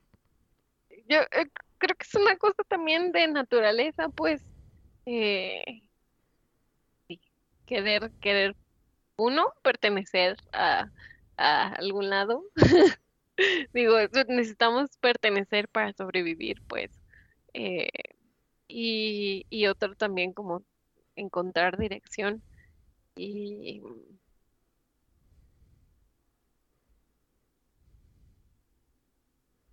[1.07, 4.41] yo eh, creo que es una cosa también de naturaleza, pues,
[5.05, 5.83] eh,
[7.65, 8.55] querer, querer
[9.17, 10.89] uno, pertenecer a,
[11.37, 12.43] algún lado.
[13.73, 13.97] Digo,
[14.27, 16.91] necesitamos pertenecer para sobrevivir, pues.
[17.53, 17.89] eh,
[18.67, 20.63] y, y otro también como
[21.15, 22.41] encontrar dirección.
[23.15, 23.81] Y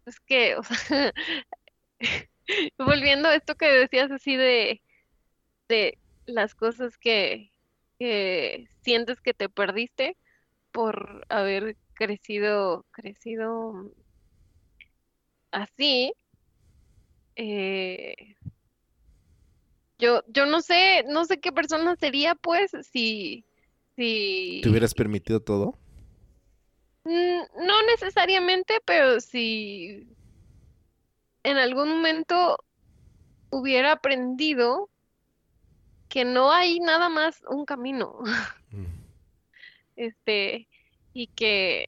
[0.09, 1.13] es que, o sea,
[2.79, 4.83] volviendo a esto que decías así de,
[5.69, 7.51] de las cosas que,
[8.83, 10.17] sientes que te perdiste
[10.71, 13.93] por haber crecido, crecido
[15.51, 16.13] así,
[17.35, 18.37] eh,
[19.99, 23.45] yo, yo no sé, no sé qué persona sería, pues, si,
[23.97, 25.77] si, ¿Te hubieras permitido todo?
[27.05, 30.07] Mm, no necesariamente, pero si
[31.43, 32.59] en algún momento
[33.51, 34.91] hubiera aprendido
[36.09, 38.19] que no hay nada más un camino,
[38.71, 38.85] Mm.
[39.97, 40.69] este,
[41.15, 41.87] y que,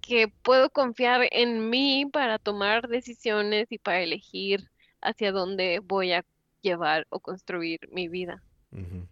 [0.00, 4.70] que puedo confiar en mí para tomar decisiones y para elegir
[5.02, 6.24] hacia dónde voy a
[6.62, 8.42] llevar o construir mi vida.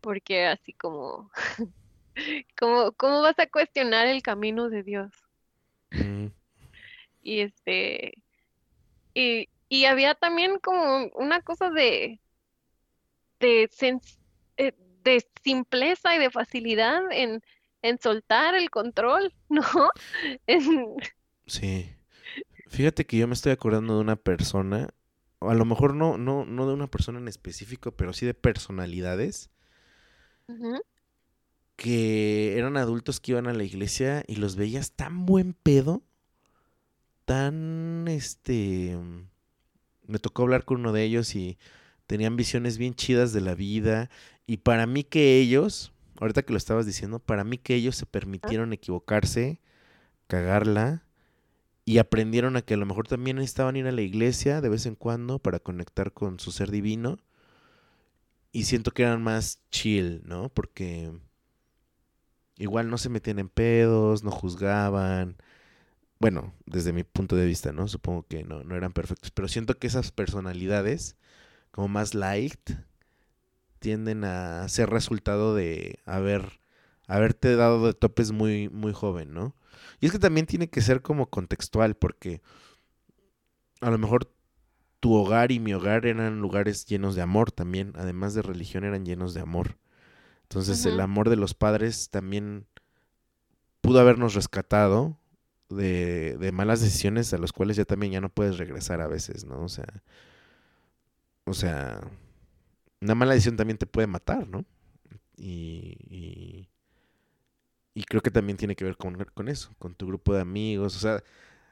[0.00, 1.30] Porque así como,
[2.58, 5.10] como, ¿cómo vas a cuestionar el camino de Dios?
[5.92, 6.26] Mm.
[7.22, 8.14] Y este,
[9.14, 12.20] y, y había también como una cosa de,
[13.40, 14.18] de, sens-
[14.56, 14.72] eh,
[15.04, 17.42] de simpleza y de facilidad en,
[17.82, 19.62] en soltar el control, ¿no?
[20.46, 20.96] En-
[21.46, 21.90] Sí.
[22.68, 24.88] Fíjate que yo me estoy acordando de una persona,
[25.40, 29.50] a lo mejor no, no, no de una persona en específico, pero sí de personalidades
[30.48, 30.80] Ujú,
[31.82, 36.00] que eran adultos que iban a la iglesia y los veías tan buen pedo,
[37.24, 38.96] tan este
[40.06, 41.58] me tocó hablar con uno de ellos y
[42.06, 44.10] tenían visiones bien chidas de la vida
[44.46, 48.06] y para mí que ellos, ahorita que lo estabas diciendo, para mí que ellos se
[48.06, 49.58] permitieron equivocarse,
[50.28, 51.02] cagarla
[51.84, 54.86] y aprendieron a que a lo mejor también necesitaban ir a la iglesia de vez
[54.86, 57.18] en cuando para conectar con su ser divino
[58.52, 60.48] y siento que eran más chill, ¿no?
[60.48, 61.10] Porque
[62.56, 65.36] igual no se metían en pedos, no juzgaban.
[66.20, 67.88] Bueno, desde mi punto de vista, ¿no?
[67.88, 71.16] Supongo que no, no eran perfectos, pero siento que esas personalidades,
[71.72, 72.70] como más light,
[73.80, 76.60] tienden a ser resultado de haber,
[77.08, 79.56] haberte dado de topes muy, muy joven, ¿no?
[80.00, 82.40] Y es que también tiene que ser como contextual, porque
[83.80, 84.32] a lo mejor
[85.00, 89.04] tu hogar y mi hogar eran lugares llenos de amor también, además de religión eran
[89.04, 89.76] llenos de amor.
[90.52, 92.66] Entonces el amor de los padres también
[93.80, 95.18] pudo habernos rescatado
[95.68, 99.44] de, de malas decisiones a las cuales ya también ya no puedes regresar a veces,
[99.44, 99.62] ¿no?
[99.62, 99.86] O sea,
[101.44, 102.00] o sea,
[103.00, 104.64] una mala decisión también te puede matar, ¿no?
[105.36, 106.70] Y, y,
[107.94, 110.96] y creo que también tiene que ver con, con eso, con tu grupo de amigos,
[110.96, 111.22] o sea,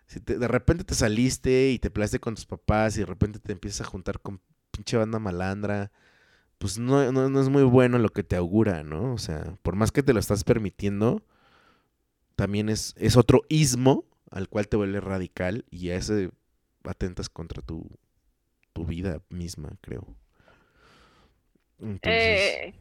[0.06, 3.40] si te- de repente te saliste y te peleaste con tus papás y de repente
[3.40, 4.40] te empiezas a juntar con
[4.72, 5.92] pinche banda malandra,
[6.60, 9.14] pues no, no, no es muy bueno lo que te augura, ¿no?
[9.14, 11.24] O sea, por más que te lo estás permitiendo,
[12.36, 16.30] también es, es otro ismo al cual te vuelve radical y a ese
[16.84, 17.90] atentas contra tu,
[18.74, 20.16] tu vida misma, creo.
[21.80, 22.74] Entonces, Eh,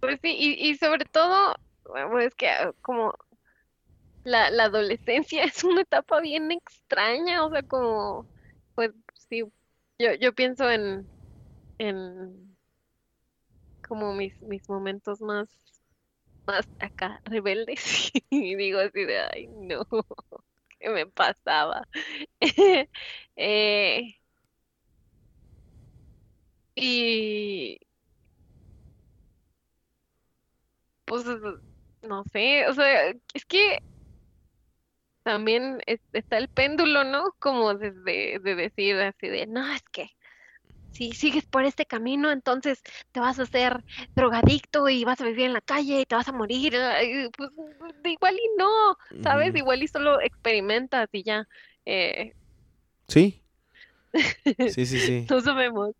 [0.00, 1.54] pues sí, y, y sobre todo,
[1.84, 3.14] bueno, es que ah, como
[4.24, 8.28] la, la adolescencia es una etapa bien extraña, o sea, como,
[8.74, 8.92] pues
[9.28, 9.42] sí,
[9.98, 11.06] yo, yo pienso en,
[11.78, 12.47] en
[13.88, 15.48] como mis, mis momentos más,
[16.46, 19.84] más acá rebeldes y digo así de, ay, no,
[20.80, 21.88] ¿qué me pasaba?
[23.36, 24.16] Eh,
[26.76, 27.78] y
[31.04, 31.24] pues
[32.02, 33.78] no sé, o sea, es que
[35.22, 37.32] también es- está el péndulo, ¿no?
[37.38, 40.10] Como desde de decir así de, no, es que
[40.98, 42.80] si sigues por este camino, entonces
[43.12, 43.84] te vas a hacer
[44.14, 46.74] drogadicto y vas a vivir en la calle y te vas a morir.
[47.36, 47.50] Pues
[48.04, 49.54] igual y no, ¿sabes?
[49.54, 51.44] Igual y solo experimentas y ya.
[51.86, 52.32] Eh,
[53.08, 53.42] Sí,
[54.64, 55.30] sí, sí, sí.
[55.30, 55.94] no sabemos.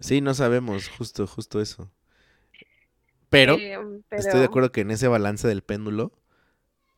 [0.00, 1.90] Sí, no sabemos, justo, justo eso.
[3.30, 3.76] Pero Eh,
[4.16, 6.12] estoy de acuerdo que en ese balance del péndulo,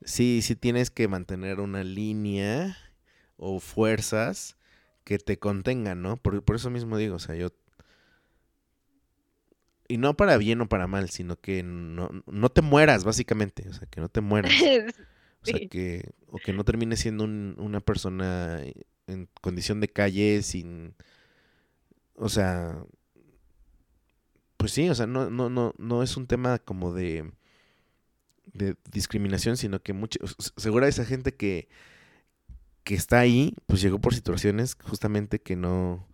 [0.05, 2.79] sí, sí tienes que mantener una línea
[3.39, 4.59] o fuerzas
[5.05, 6.17] que te contengan, ¿no?
[6.17, 7.51] Por, por eso mismo digo, o sea, yo...
[9.87, 13.69] Y no para bien o para mal, sino que no, no te mueras, básicamente.
[13.69, 14.53] O sea, que no te mueras.
[15.43, 16.11] O sea, que...
[16.31, 18.63] O que no termines siendo un- una persona
[19.07, 20.95] en condición de calle sin...
[22.17, 22.85] O sea,
[24.57, 27.31] pues sí, o sea, no, no, no, no es un tema como de,
[28.53, 30.19] de discriminación, sino que mucha,
[30.57, 31.69] segura esa gente que,
[32.85, 36.07] que está ahí, pues llegó por situaciones justamente que no,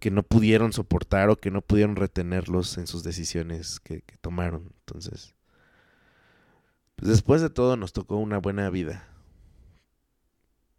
[0.00, 4.72] que no pudieron soportar o que no pudieron retenerlos en sus decisiones que, tomaron.
[4.80, 5.34] Entonces,
[6.96, 9.06] pues después de todo nos tocó una buena vida.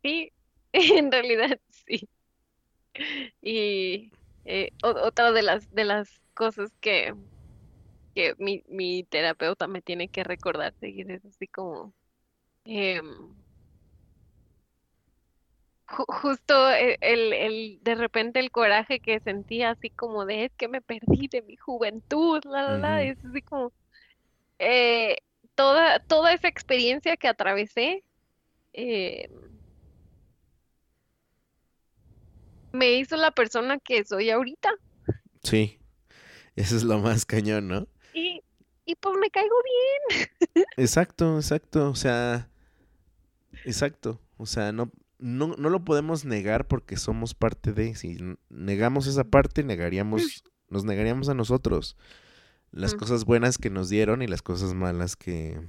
[0.02, 0.34] Sí,
[0.74, 2.10] en realidad sí.
[3.42, 4.12] Y
[4.46, 7.14] eh, otra de las de las cosas que,
[8.16, 11.94] que mi, mi terapeuta me tiene que recordar seguir es así como
[12.66, 13.34] em,
[16.08, 20.68] justo e- el, el de repente el coraje que sentía así como de es que
[20.68, 23.72] me perdí de mi juventud, la la la, es así como
[24.60, 25.18] eh,
[25.56, 28.04] toda toda esa experiencia que atravesé
[28.74, 29.30] eh,
[32.72, 34.72] me hizo la persona que soy ahorita.
[35.44, 35.80] Sí,
[36.56, 37.88] eso es lo más cañón, ¿no?
[38.14, 38.42] Y,
[38.86, 39.56] y pues me caigo
[40.10, 40.28] bien.
[40.78, 42.50] Exacto, exacto, o sea,
[43.66, 44.92] exacto, o sea, no,
[45.24, 48.18] no, no lo podemos negar porque somos parte de, si
[48.50, 51.96] negamos esa parte, negaríamos, nos negaríamos a nosotros.
[52.72, 55.62] Las cosas buenas que nos dieron y las cosas malas que,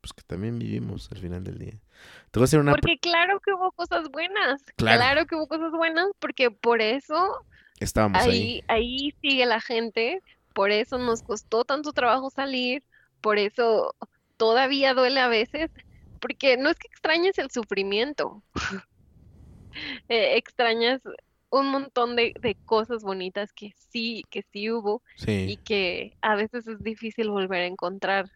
[0.00, 1.78] pues que también vivimos al final del día.
[2.32, 5.46] Te voy a hacer una, Porque claro que hubo cosas buenas, claro, claro que hubo
[5.46, 7.44] cosas buenas, porque por eso
[7.78, 10.20] estábamos ahí, ahí, ahí sigue la gente,
[10.52, 12.82] por eso nos costó tanto trabajo salir,
[13.20, 13.94] por eso
[14.36, 15.70] todavía duele a veces,
[16.20, 18.42] porque no es que extrañes el sufrimiento,
[20.08, 21.00] eh, extrañas
[21.50, 26.66] un montón de, de cosas bonitas que sí, que sí hubo y que a veces
[26.68, 28.30] es difícil volver a encontrar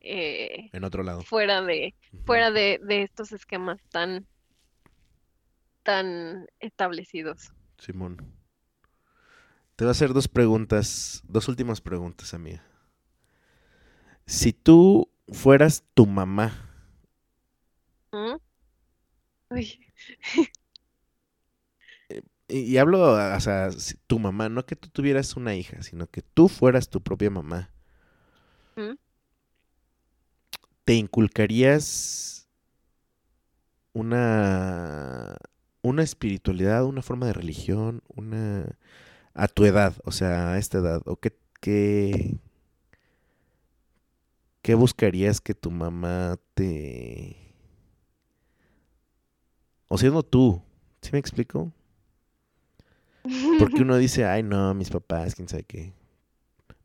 [0.00, 1.22] eh, en otro lado.
[1.22, 4.26] fuera de, fuera de, de estos esquemas tan,
[5.82, 7.52] tan establecidos.
[7.78, 8.18] Simón.
[9.76, 12.62] Te voy a hacer dos preguntas, dos últimas preguntas, amiga.
[14.26, 16.69] Si tú fueras tu mamá,
[18.12, 18.40] ¿Mm?
[19.50, 19.78] Uy,
[22.48, 26.06] y, y hablo, o sea, si- tu mamá, no que tú tuvieras una hija, sino
[26.08, 27.70] que tú fueras tu propia mamá,
[28.76, 28.96] ¿Mm?
[30.84, 32.46] ¿te inculcarías
[33.92, 35.36] una,
[35.82, 38.66] una espiritualidad, una forma de religión, una
[39.34, 42.38] a tu edad, o sea, a esta edad, o qué, qué,
[44.62, 47.49] qué buscarías que tu mamá te,
[49.90, 50.62] o siendo tú,
[51.02, 51.72] ¿sí me explico?
[53.56, 55.92] Porque uno dice, ay no, mis papás, quién sabe qué.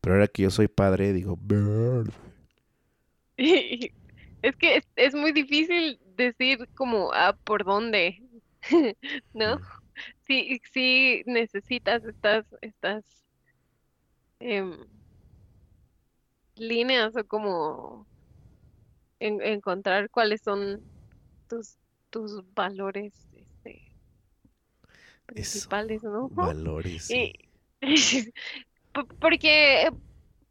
[0.02, 2.12] Pero ahora que yo soy padre, digo, "Verde".
[4.42, 8.22] Es que es, es muy difícil decir como ah, por dónde,
[9.34, 9.60] ¿no?
[10.28, 13.06] Sí, sí necesitas estas, estas
[14.40, 14.78] em,
[16.58, 18.08] líneas o como
[19.20, 20.82] en- encontrar cuáles son
[21.50, 21.78] tus,
[22.16, 26.30] tus valores este, Eso, principales, ¿no?
[26.30, 27.34] valores, Y
[29.20, 29.90] porque,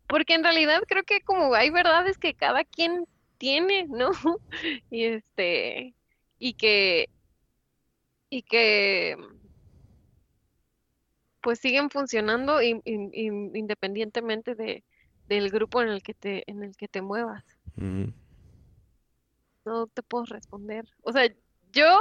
[0.06, 3.06] porque en realidad creo que como hay verdades que cada quien
[3.38, 4.10] tiene, ¿no?
[4.90, 5.94] Y este,
[6.38, 7.08] y que,
[8.28, 9.16] y que
[11.40, 14.84] pues siguen funcionando in- in- in- independientemente de,
[15.28, 17.42] del grupo en el que te, en el que te muevas.
[19.64, 20.84] No te puedo responder.
[21.02, 21.26] O sea,
[21.74, 22.00] yo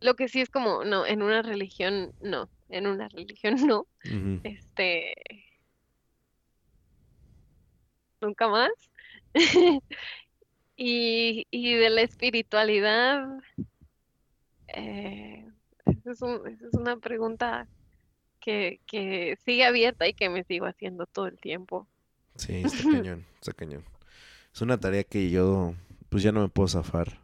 [0.00, 3.86] lo que sí es como, no, en una religión no, en una religión no.
[4.44, 5.14] Este,
[8.20, 8.70] nunca más.
[10.78, 13.26] Y, y de la espiritualidad,
[14.68, 15.46] eh,
[15.86, 17.66] esa es un- esa es una pregunta
[18.40, 21.88] que, que sigue abierta y que me sigo haciendo todo el tiempo.
[22.34, 23.84] Sí, está cañón, está cañón.
[24.52, 25.74] Es una tarea que yo,
[26.10, 27.20] pues ya no me puedo zafar,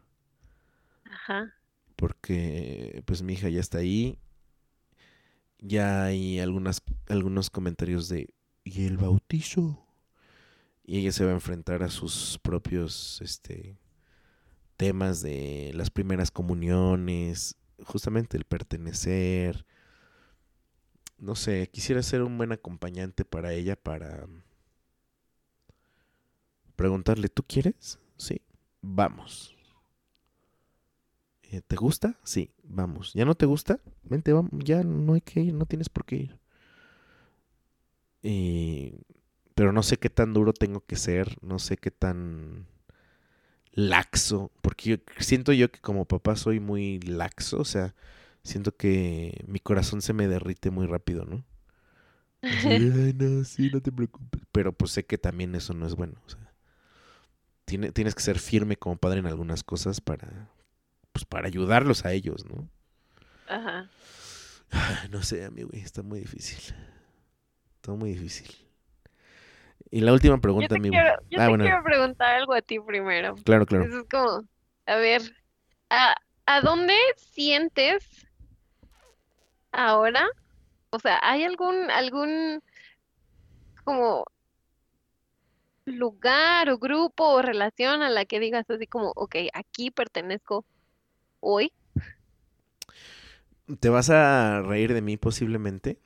[1.95, 4.19] Porque pues mi hija ya está ahí.
[5.59, 9.85] Ya hay algunas, algunos comentarios de, ¿y el bautizo?
[10.83, 13.77] Y ella se va a enfrentar a sus propios, este,
[14.75, 17.55] temas de las primeras comuniones,
[17.85, 19.65] justamente el pertenecer.
[21.17, 24.27] No sé, quisiera ser un buen acompañante para ella para
[26.75, 27.99] preguntarle, ¿tú quieres?
[28.17, 28.41] Sí,
[28.81, 29.52] vamos.
[31.53, 32.19] Eh, ¿Te gusta?
[32.23, 33.13] Sí, vamos.
[33.13, 33.79] ¿Ya no te gusta?
[34.03, 34.51] Vente, vamos.
[34.63, 36.39] Ya no hay que ir, no tienes por qué ir.
[38.21, 38.93] Y...
[39.55, 42.67] Pero no sé qué tan duro tengo que ser, no sé qué tan
[43.73, 47.95] laxo, porque yo siento yo que como papá soy muy laxo, o sea,
[48.43, 51.43] siento que mi corazón se me derrite muy rápido, ¿no?
[52.47, 54.41] Ay, no, sí, no te preocupes.
[54.51, 56.53] Pero pues sé que también eso no es bueno, o sea,
[57.65, 60.49] tiene- tienes que ser firme como padre en algunas cosas para,
[61.13, 62.69] pues para ayudarlos a ellos, ¿no?
[63.45, 63.89] Ajá.
[64.71, 66.75] Ay, No sé, amigo, está muy difícil.
[67.75, 68.49] Está muy difícil.
[69.91, 70.95] Y la última Yo pregunta, te amigo.
[70.95, 73.35] quiero, yo Ah, te bueno, quiero preguntar algo a ti primero.
[73.43, 73.89] claro, claro.
[73.89, 74.43] Eso es como,
[74.85, 75.21] a ver,
[75.89, 76.15] ¿a,
[76.47, 78.27] a dónde sientes
[79.71, 80.25] ahora?
[80.91, 82.61] O sea, ¿hay algún, algún
[83.85, 84.25] como
[85.85, 90.65] lugar o grupo o relación a la que digas así como, ok, aquí pertenezco
[91.43, 91.71] hoy?
[93.79, 95.99] Te vas a reír de mí posiblemente,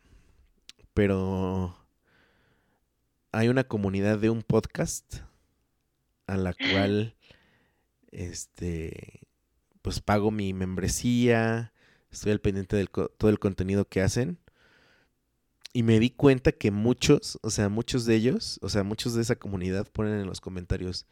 [0.93, 1.77] pero
[3.31, 5.21] hay una comunidad de un podcast
[6.25, 7.15] a la cual
[8.11, 9.21] este
[9.81, 11.71] pues pago mi membresía,
[12.11, 14.39] estoy al pendiente de todo el contenido que hacen
[15.71, 19.21] y me di cuenta que muchos, o sea, muchos de ellos, o sea, muchos de
[19.21, 21.05] esa comunidad ponen en los comentarios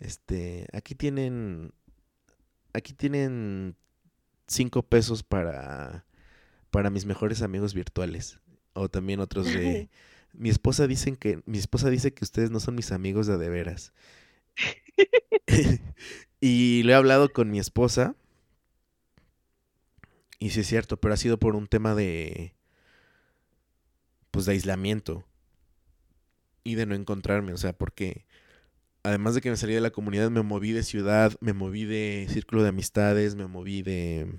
[0.00, 1.72] este, aquí tienen
[2.72, 3.76] aquí tienen
[4.46, 6.04] cinco pesos para
[6.70, 8.40] para mis mejores amigos virtuales
[8.74, 9.88] o también otros de
[10.32, 13.48] mi esposa dicen que mi esposa dice que ustedes no son mis amigos de de
[13.48, 13.92] veras.
[16.40, 18.14] y lo he hablado con mi esposa.
[20.38, 22.54] Y sí es cierto, pero ha sido por un tema de
[24.30, 25.26] pues de aislamiento
[26.62, 28.24] y de no encontrarme, o sea, porque
[29.02, 32.26] además de que me salí de la comunidad, me moví de ciudad, me moví de
[32.28, 34.38] círculo de amistades, me moví de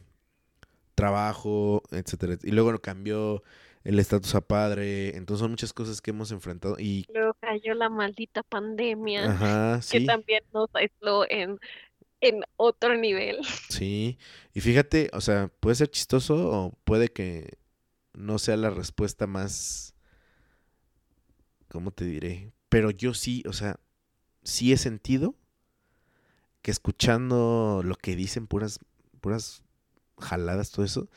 [0.95, 2.37] trabajo, etcétera.
[2.43, 3.43] Y luego cambió
[3.83, 5.15] el estatus a padre.
[5.15, 6.75] Entonces son muchas cosas que hemos enfrentado.
[6.79, 11.59] Y Luego cayó la maldita pandemia, ajá, que sí, también nos aisló en,
[12.21, 13.39] en otro nivel.
[13.69, 14.17] sí.
[14.53, 17.57] Y fíjate, o sea, puede ser chistoso o puede que
[18.13, 19.95] no sea la respuesta más,
[21.69, 22.51] ¿cómo te diré?
[22.69, 23.79] Pero yo sí, o sea,
[24.43, 25.35] sí he sentido
[26.61, 28.79] que escuchando lo que dicen puras,
[29.19, 29.63] puras
[30.19, 31.09] jaladas, todo eso.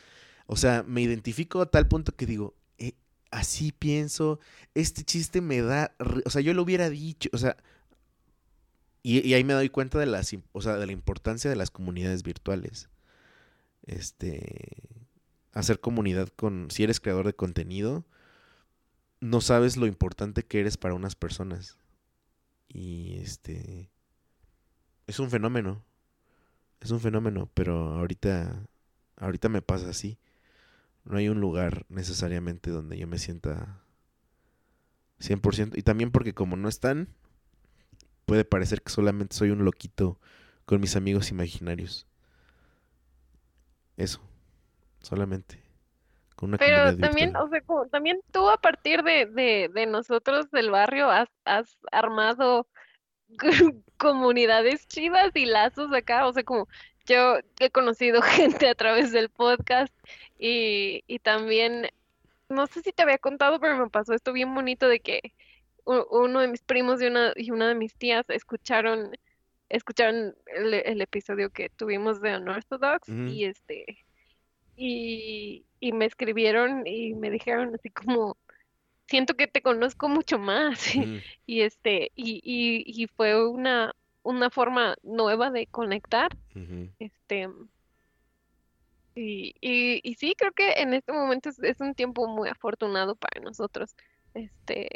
[0.46, 2.92] O sea, me identifico a tal punto que digo, eh,
[3.30, 4.40] así pienso,
[4.74, 5.94] este chiste me da,
[6.24, 7.56] o sea, yo lo hubiera dicho, o sea,
[9.02, 11.70] y, y ahí me doy cuenta de las, o sea, de la importancia de las
[11.70, 12.88] comunidades virtuales.
[13.82, 14.88] Este,
[15.52, 18.04] hacer comunidad con, si eres creador de contenido,
[19.20, 21.78] no sabes lo importante que eres para unas personas.
[22.74, 23.88] Y este,
[25.06, 25.84] es un fenómeno,
[26.80, 28.66] es un fenómeno, pero ahorita,
[29.16, 30.18] ahorita me pasa así.
[31.04, 33.80] No hay un lugar necesariamente donde yo me sienta
[35.20, 35.78] 100%.
[35.78, 37.08] Y también porque como no están,
[38.26, 40.18] puede parecer que solamente soy un loquito
[40.64, 42.08] con mis amigos imaginarios.
[43.96, 44.20] Eso,
[45.00, 45.63] solamente.
[46.34, 50.50] Con una Pero también, o sea, como también tú a partir de, de, de nosotros
[50.50, 52.66] del barrio has, has armado
[53.98, 56.68] comunidades chivas y lazos acá, o sea, como
[57.06, 59.94] yo he conocido gente a través del podcast
[60.38, 61.88] y, y también,
[62.48, 65.20] no sé si te había contado, pero me pasó esto bien bonito de que
[65.84, 69.12] uno de mis primos y una, y una de mis tías escucharon,
[69.68, 73.26] escucharon el, el episodio que tuvimos de Unorthodox Ujú.
[73.26, 74.03] y este,
[74.76, 78.36] y, y me escribieron y me dijeron así como,
[79.06, 80.84] siento que te conozco mucho más.
[81.06, 86.36] Mm, Y este, y, y, y fue una, una forma nueva de conectar.
[86.98, 87.48] Este,
[89.14, 93.14] y, y, y sí, creo que en este momento es, es un tiempo muy afortunado
[93.16, 93.94] para nosotros.
[94.34, 94.88] Este,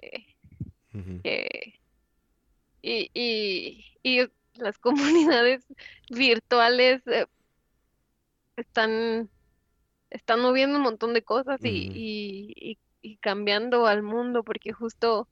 [1.22, 1.80] que-
[2.82, 5.64] y, y, y las comunidades
[6.10, 7.26] virtuales eh,
[8.56, 9.30] están,
[10.10, 15.28] están moviendo un montón de cosas y, y, y, y cambiando al mundo, porque justo,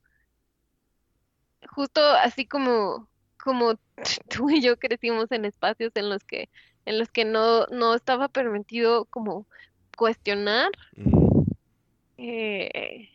[1.69, 3.09] justo así como,
[3.43, 3.79] como
[4.29, 6.49] tú y yo crecimos en espacios en los que,
[6.85, 9.45] en los que no, no estaba permitido como
[9.97, 10.69] cuestionar,
[12.17, 13.09] eh,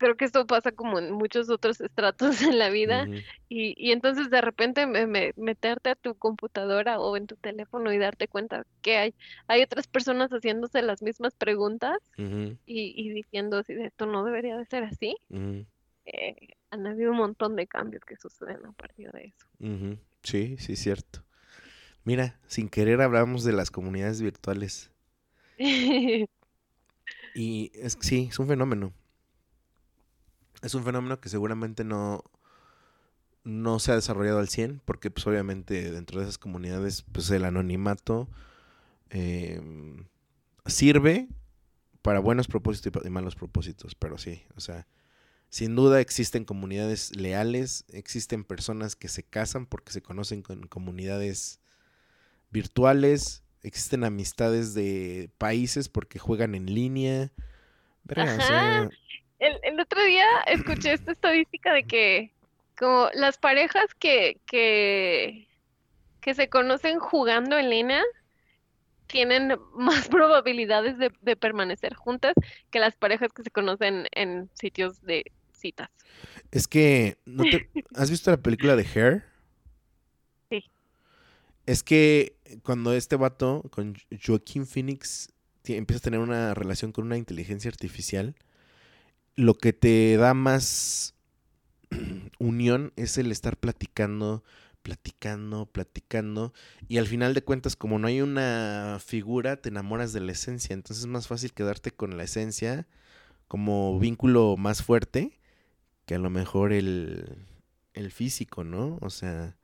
[0.00, 3.04] creo que esto pasa como en muchos otros estratos en la vida.
[3.48, 7.92] Y, y entonces de repente me- me- meterte a tu computadora o en tu teléfono
[7.92, 9.14] y darte cuenta que hay,
[9.46, 11.98] hay otras personas haciéndose las mismas preguntas
[12.66, 15.16] y, y diciendo así de esto no debería de ser así.
[16.06, 16.34] Eh,
[16.70, 19.46] han habido un montón de cambios que suceden a partir de eso.
[20.22, 21.22] Sí, sí, cierto.
[22.04, 24.90] Mira, sin querer hablamos de las comunidades virtuales.
[27.34, 28.92] Y es, sí, es un fenómeno.
[30.62, 32.24] Es un fenómeno que seguramente no,
[33.44, 37.44] no se ha desarrollado al 100, porque pues obviamente dentro de esas comunidades pues el
[37.44, 38.28] anonimato
[39.10, 40.04] em,
[40.66, 41.28] sirve
[42.02, 44.86] para buenos propósitos y malos propósitos, pero sí, o sea,
[45.48, 51.60] sin duda existen comunidades leales, existen personas que se casan porque se conocen con comunidades
[52.50, 57.32] virtuales, existen amistades de países porque juegan en línea.
[58.04, 58.90] Verga, o sea, Ajá.
[59.40, 62.32] El, el otro día escuché esta estadística de que
[62.78, 65.48] como las parejas que, que,
[66.20, 68.02] que se conocen jugando en línea
[69.06, 72.34] tienen más probabilidades de, de permanecer juntas
[72.70, 75.90] que las parejas que se conocen en sitios de citas.
[76.52, 79.24] es que ¿no te- ¿has visto la película de Hair?
[80.48, 80.64] Sí.
[81.66, 85.32] Es que cuando este vato con Jo- Joaquin Phoenix
[85.64, 88.34] empieza a tener una relación con una inteligencia artificial,
[89.40, 91.14] lo que te da más
[92.38, 94.44] unión es el estar platicando,
[94.82, 96.52] platicando, platicando.
[96.88, 100.74] Y al final de cuentas, como no hay una figura, te enamoras de la esencia.
[100.74, 102.86] Entonces es más fácil quedarte con la esencia
[103.48, 105.40] como vínculo más fuerte
[106.06, 107.46] que a lo mejor el,
[107.94, 108.98] el físico, ¿no?
[109.00, 109.56] O sea,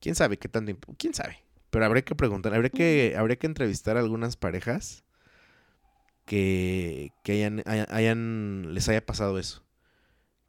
[0.00, 0.72] quién sabe qué tanto.
[0.96, 1.38] Quién sabe.
[1.70, 5.03] Pero habría que preguntar, habría que, habría que entrevistar a algunas parejas
[6.24, 9.62] que, que hayan, haya- hayan, les haya pasado eso.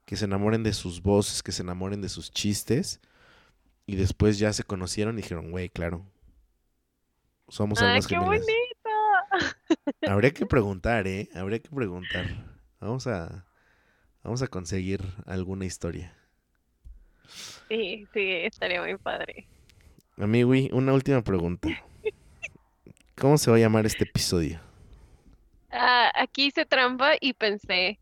[0.06, 3.02] Que se enamoren de sus voces, que se enamoren de sus chistes.
[3.88, 6.06] Y después ya se conocieron y dijeron, güey, claro.
[7.48, 8.42] Somos ¡Ay, qué gemelas.
[8.42, 10.10] bonito!
[10.12, 11.30] Habría que preguntar, ¿eh?
[11.36, 12.26] Habría que preguntar.
[12.80, 13.46] Vamos a,
[14.24, 16.16] vamos a conseguir alguna historia.
[17.70, 19.48] Sí, sí, estaría muy padre.
[20.18, 21.68] Amigui, una última pregunta.
[23.18, 24.60] ¿Cómo se va a llamar este episodio?
[25.78, 28.00] Ah, aquí hice trampa y pensé,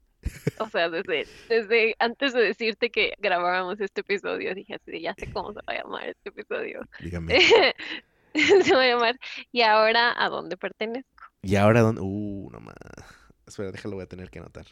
[0.59, 5.31] o sea, desde, desde antes de decirte que grabáramos este episodio, dije así, ya sé
[5.31, 6.81] cómo se va a llamar este episodio.
[6.99, 7.39] Dígame.
[8.33, 9.19] Se va a llamar
[9.51, 11.23] ¿Y ahora a dónde pertenezco?
[11.43, 12.01] ¿Y ahora dónde?
[12.01, 12.75] Uh, no más.
[13.45, 14.65] Espera, déjalo, voy a tener que anotar.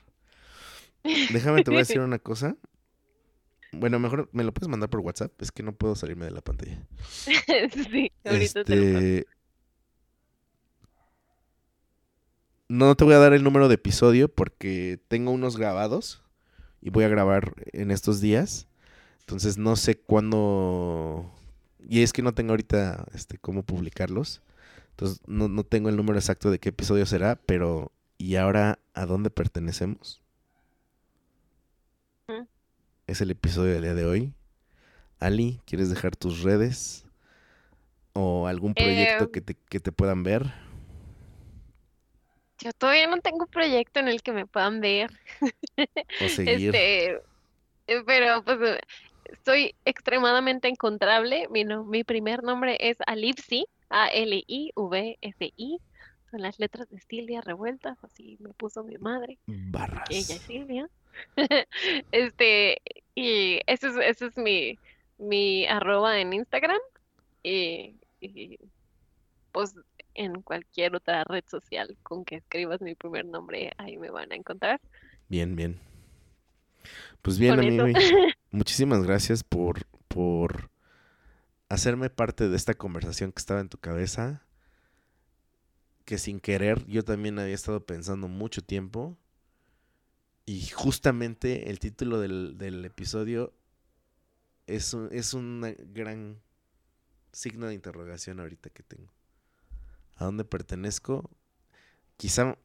[1.03, 2.55] Déjame, te voy a decir una cosa.
[3.71, 5.39] Bueno, mejor me lo puedes mandar por WhatsApp.
[5.41, 6.81] Es que no puedo salirme de la pantalla.
[7.91, 9.05] Sí, ahorita te lo paso.
[9.05, 9.27] Este.
[12.71, 16.23] No te voy a dar el número de episodio porque tengo unos grabados
[16.81, 18.69] y voy a grabar en estos días.
[19.19, 21.29] Entonces no sé cuándo.
[21.85, 24.41] Y es que no tengo ahorita este, cómo publicarlos.
[24.91, 29.05] Entonces no, no tengo el número exacto de qué episodio será, pero ¿y ahora a
[29.05, 30.21] dónde pertenecemos?
[33.05, 34.33] Es el episodio del día de hoy.
[35.19, 37.03] Ali, ¿quieres dejar tus redes?
[38.13, 40.70] ¿O algún proyecto Eh, que, te, que te puedan ver?
[42.63, 45.09] Yo todavía no tengo un proyecto en el que me puedan ver.
[46.23, 46.75] ¿O seguir?
[46.75, 47.11] Este,
[47.87, 48.79] eh, pero pues eh,
[49.25, 51.47] estoy extremadamente encontrable.
[51.49, 55.79] Mi, no- mi primer nombre es Alipsi, A-L-I-V-S-I.
[56.29, 60.09] Son las letras de Silvia revueltas, así me puso mi madre, que ella Barras.
[60.09, 60.89] es Silvia.
[62.13, 62.77] Este,
[63.15, 64.79] y ese es, ese es mi,
[65.17, 66.79] mi arroba en Instagram.
[67.43, 68.57] Y, y,
[69.51, 69.75] pues
[70.15, 74.35] en cualquier otra red social con que escribas mi primer nombre, ahí me van a
[74.35, 74.81] encontrar.
[75.29, 75.79] Bien, bien.
[77.21, 77.85] Pues bien, amigo.
[78.51, 80.69] Muchísimas gracias por, por
[81.69, 84.45] hacerme parte de esta conversación que estaba en tu cabeza.
[86.05, 89.17] que sin querer yo también había estado pensando mucho tiempo.
[90.45, 93.53] Y justamente el título del, del episodio
[94.67, 96.41] es un, es un gran
[97.31, 99.11] signo de interrogación ahorita que tengo.
[100.21, 101.31] ¿A dónde pertenezco?
[102.15, 102.55] Quizá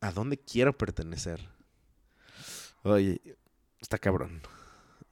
[0.00, 1.46] a dónde quiero pertenecer.
[2.82, 3.20] Oye,
[3.78, 4.40] está cabrón.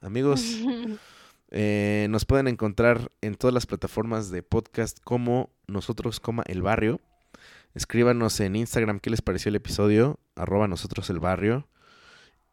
[0.01, 0.41] Amigos,
[1.51, 6.99] eh, nos pueden encontrar en todas las plataformas de podcast como nosotros, coma el barrio.
[7.75, 11.67] Escríbanos en Instagram qué les pareció el episodio, arroba nosotros el barrio.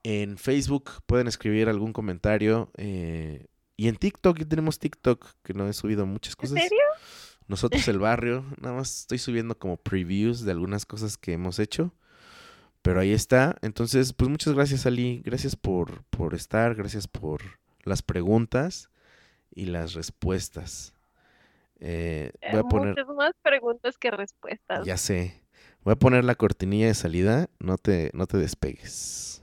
[0.03, 2.71] En Facebook pueden escribir algún comentario.
[2.77, 6.59] Eh, y en TikTok, ya tenemos TikTok, que no he subido muchas cosas.
[6.59, 6.85] ¿En serio?
[7.47, 11.93] Nosotros el barrio, nada más estoy subiendo como previews de algunas cosas que hemos hecho.
[12.83, 13.57] Pero ahí está.
[13.63, 15.23] Entonces, pues muchas gracias, Ali.
[15.25, 17.43] Gracias por, por estar, gracias por
[17.85, 18.91] las preguntas
[19.51, 20.95] y las respuestas.
[21.81, 24.87] Eh, voy a Eh, poner, Muchas más preguntas que respuestas.
[24.87, 25.43] ya sé,
[25.83, 27.49] voy a poner la cortinilla de salida.
[27.59, 29.43] No te, no te despegues.